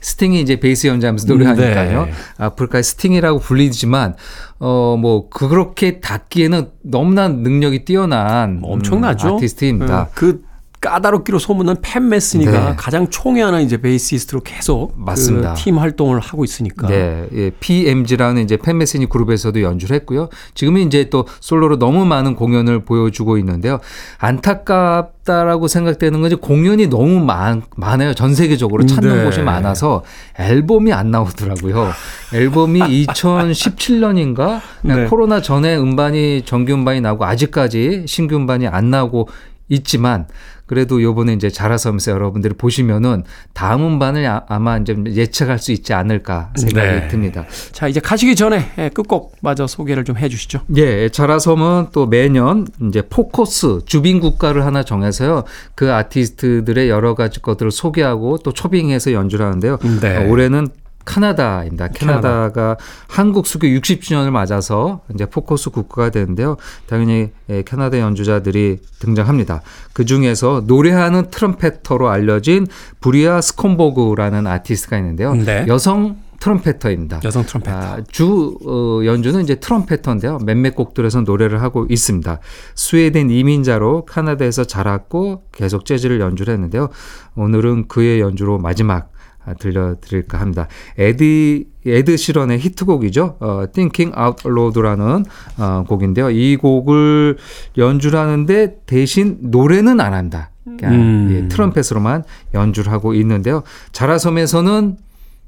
스팅이 0.00 0.40
이제 0.40 0.60
베이스 0.60 0.86
연주하면서 0.86 1.26
노래하니까요. 1.26 2.04
네. 2.04 2.12
아프리카의 2.38 2.84
스팅이라고 2.84 3.40
불리지만 3.40 4.14
어 4.58 4.96
뭐 4.96 5.28
그렇게 5.28 6.00
담기에는 6.00 6.70
너무나 6.82 7.28
능력이 7.28 7.84
뛰어난 7.84 8.60
뭐 8.60 8.72
엄청나죠. 8.72 9.28
음, 9.28 9.34
아티스트입니다. 9.36 10.02
음, 10.02 10.06
그 10.14 10.42
까다롭기로 10.80 11.38
소문난 11.38 11.76
팻 11.82 12.08
메스니가 12.08 12.70
네. 12.70 12.76
가장 12.76 13.08
총애하는 13.08 13.62
이제 13.62 13.76
베이시스트로 13.78 14.40
계속 14.42 14.92
맞습니다. 14.96 15.54
그 15.54 15.56
팀 15.66 15.78
활동을 15.78 16.20
하고 16.20 16.44
있으니까. 16.44 16.86
네, 16.86 17.26
예, 17.32 17.50
PMG라는 17.58 18.42
이제 18.42 18.56
팻 18.56 18.75
메스니 18.75 19.08
그룹에서도 19.08 19.60
연주를 19.62 19.96
했고요. 19.96 20.28
지금은 20.54 20.82
이제 20.82 21.08
또 21.10 21.26
솔로로 21.40 21.78
너무 21.78 22.04
많은 22.04 22.36
공연을 22.36 22.84
보여주고 22.84 23.38
있는데요. 23.38 23.80
안타깝다라고 24.18 25.66
생각되는 25.66 26.20
건 26.20 26.26
이제 26.30 26.36
공연이 26.36 26.86
너무 26.88 27.18
많, 27.24 27.62
많아요. 27.76 28.14
전 28.14 28.34
세계적으로 28.34 28.86
찾는 28.86 29.18
네. 29.18 29.24
곳이 29.24 29.40
많아서 29.40 30.04
앨범이 30.38 30.92
안 30.92 31.10
나오더라고요. 31.10 31.90
앨범이 32.34 32.80
2017년인가 33.06 34.60
네. 34.82 35.06
코로나 35.06 35.40
전에 35.40 35.76
음반이 35.76 36.42
정규 36.44 36.74
음반이 36.74 37.00
나오고 37.00 37.24
아직까지 37.24 38.04
신규 38.06 38.36
음반이 38.36 38.66
안 38.68 38.90
나오고 38.90 39.28
있지만 39.68 40.26
그래도 40.66 41.00
요번에 41.00 41.32
이제 41.32 41.48
자라섬에서 41.48 42.10
여러분들이 42.10 42.54
보시면은 42.54 43.22
다음 43.52 43.84
음반을 43.86 44.26
아- 44.26 44.42
아마 44.48 44.76
이제 44.78 44.96
예측할 45.06 45.58
수 45.60 45.70
있지 45.70 45.92
않을까 45.92 46.52
생각이 46.56 46.88
네. 46.88 47.08
듭니다. 47.08 47.44
자, 47.72 47.86
이제 47.86 48.00
가시기 48.00 48.34
전에 48.34 48.72
예, 48.78 48.88
끝곡 48.88 49.36
마저 49.42 49.66
소개를 49.66 50.04
좀 50.04 50.16
해 50.16 50.28
주시죠. 50.28 50.60
예, 50.76 51.08
자라섬은 51.08 51.88
또 51.92 52.06
매년 52.06 52.66
이제 52.88 53.02
포커스 53.02 53.80
주빈 53.86 54.18
국가를 54.20 54.64
하나 54.64 54.82
정해서요. 54.82 55.44
그 55.74 55.92
아티스트들의 55.92 56.88
여러 56.88 57.14
가지 57.14 57.40
것들을 57.40 57.70
소개하고 57.70 58.38
또 58.38 58.52
초빙해서 58.52 59.12
연주를 59.12 59.46
하는데요. 59.46 59.78
네. 60.00 60.16
어, 60.16 60.28
올해는 60.30 60.68
캐나다입니다. 61.06 61.88
캐나다가 61.88 62.76
한국 63.08 63.46
수교 63.46 63.66
60주년을 63.68 64.30
맞아서 64.30 65.00
이제 65.14 65.24
포커스 65.24 65.70
국가가 65.70 66.10
되는데요. 66.10 66.56
당연히 66.86 67.30
예, 67.48 67.62
캐나다 67.62 67.98
연주자들이 67.98 68.78
등장합니다. 68.98 69.62
그 69.92 70.04
중에서 70.04 70.64
노래하는 70.66 71.30
트럼펫터로 71.30 72.08
알려진 72.08 72.66
브리아 73.00 73.40
스콘버그라는 73.40 74.46
아티스트가 74.46 74.98
있는데요. 74.98 75.34
네. 75.34 75.64
여성 75.68 76.16
trumpeter입니다. 76.40 77.20
여성 77.24 77.44
trumpeter. 77.46 77.76
아, 77.76 78.00
주 78.10 78.58
어, 78.66 79.04
연주는 79.04 79.40
이제 79.42 79.54
trumpeter인데요. 79.54 80.38
몇몇 80.44 80.74
곡들에서 80.74 81.22
노래를 81.22 81.62
하고 81.62 81.86
있습니다. 81.88 82.38
스웨덴 82.74 83.30
이민자로 83.30 84.04
캐나다에서 84.06 84.64
자랐고 84.64 85.44
계속 85.52 85.86
재즈를 85.86 86.20
연주를 86.20 86.52
했는데요. 86.54 86.90
오늘은 87.36 87.88
그의 87.88 88.20
연주로 88.20 88.58
마지막 88.58 88.96
아, 88.96 89.15
들려드릴까 89.54 90.38
합니다. 90.40 90.68
에디 90.98 91.68
에드 91.86 92.16
시런의 92.16 92.58
히트곡이죠. 92.58 93.36
어, 93.40 93.64
Thinking 93.72 94.18
Out 94.18 94.48
Loud라는 94.48 95.24
어, 95.58 95.84
곡인데요. 95.86 96.30
이 96.30 96.56
곡을 96.56 97.36
연주를 97.78 98.18
하는데 98.18 98.76
대신 98.86 99.38
노래는 99.40 100.00
안 100.00 100.12
한다. 100.14 100.50
그냥 100.64 100.94
음. 100.94 101.28
예, 101.30 101.48
트럼펫으로만 101.48 102.24
연주를 102.54 102.90
하고 102.90 103.14
있는데요. 103.14 103.62
자라섬에서는 103.92 104.96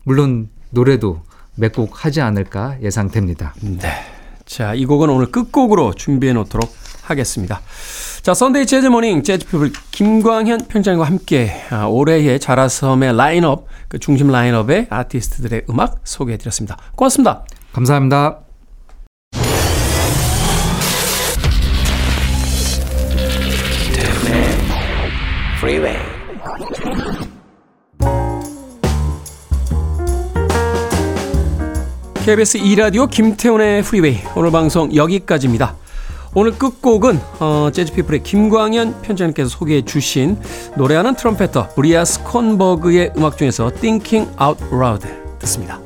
물론 0.04 0.48
노래도 0.70 1.22
몇 1.56 1.72
곡 1.72 2.04
하지 2.04 2.20
않을까 2.20 2.76
예상됩니다. 2.82 3.52
네. 3.60 3.88
자, 4.46 4.74
이 4.74 4.86
곡은 4.86 5.10
오늘 5.10 5.26
끝곡으로 5.32 5.92
준비해 5.94 6.32
놓도록 6.32 6.72
하겠습니다. 7.10 7.60
자, 8.22 8.34
Sunday 8.34 8.66
Jazz 8.66 8.86
Morning 8.86 9.22
재즈 9.22 9.46
피플 9.46 9.72
김광현 9.90 10.66
편집장과 10.68 11.04
함께 11.04 11.52
아, 11.70 11.86
올해의 11.86 12.40
자라섬의 12.40 13.16
라인업, 13.16 13.66
그 13.88 13.98
중심 13.98 14.28
라인업의 14.28 14.88
아티스트들의 14.90 15.62
음악 15.70 16.00
소개해 16.04 16.38
드렸습니다. 16.38 16.76
고맙습니다. 16.94 17.44
감사합니다. 17.72 18.40
Freeway. 25.58 25.98
KBS 32.24 32.58
2라디오 32.58 33.10
김태훈의 33.10 33.82
프리웨이 33.82 34.18
오늘 34.36 34.50
방송 34.50 34.94
여기까지입니다. 34.94 35.74
오늘 36.34 36.52
끝곡은 36.52 37.20
어, 37.40 37.70
재즈피플의 37.72 38.22
김광현 38.22 39.02
편집장님께서 39.02 39.48
소개해 39.48 39.82
주신 39.82 40.38
노래하는 40.76 41.14
trumpeter 41.14 41.70
브리아 41.74 42.04
스콘버그의 42.04 43.12
음악 43.16 43.36
중에서 43.38 43.70
Thinking 43.70 44.30
Out 44.40 44.64
Loud 44.72 45.06
듣습니다. 45.40 45.80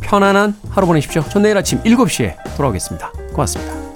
편안한 0.00 0.54
하루 0.70 0.86
보내십시오. 0.86 1.22
전 1.28 1.42
내일 1.42 1.56
아침 1.56 1.82
7시에 1.82 2.36
돌아오겠습니다. 2.56 3.12
고맙습니다. 3.32 3.87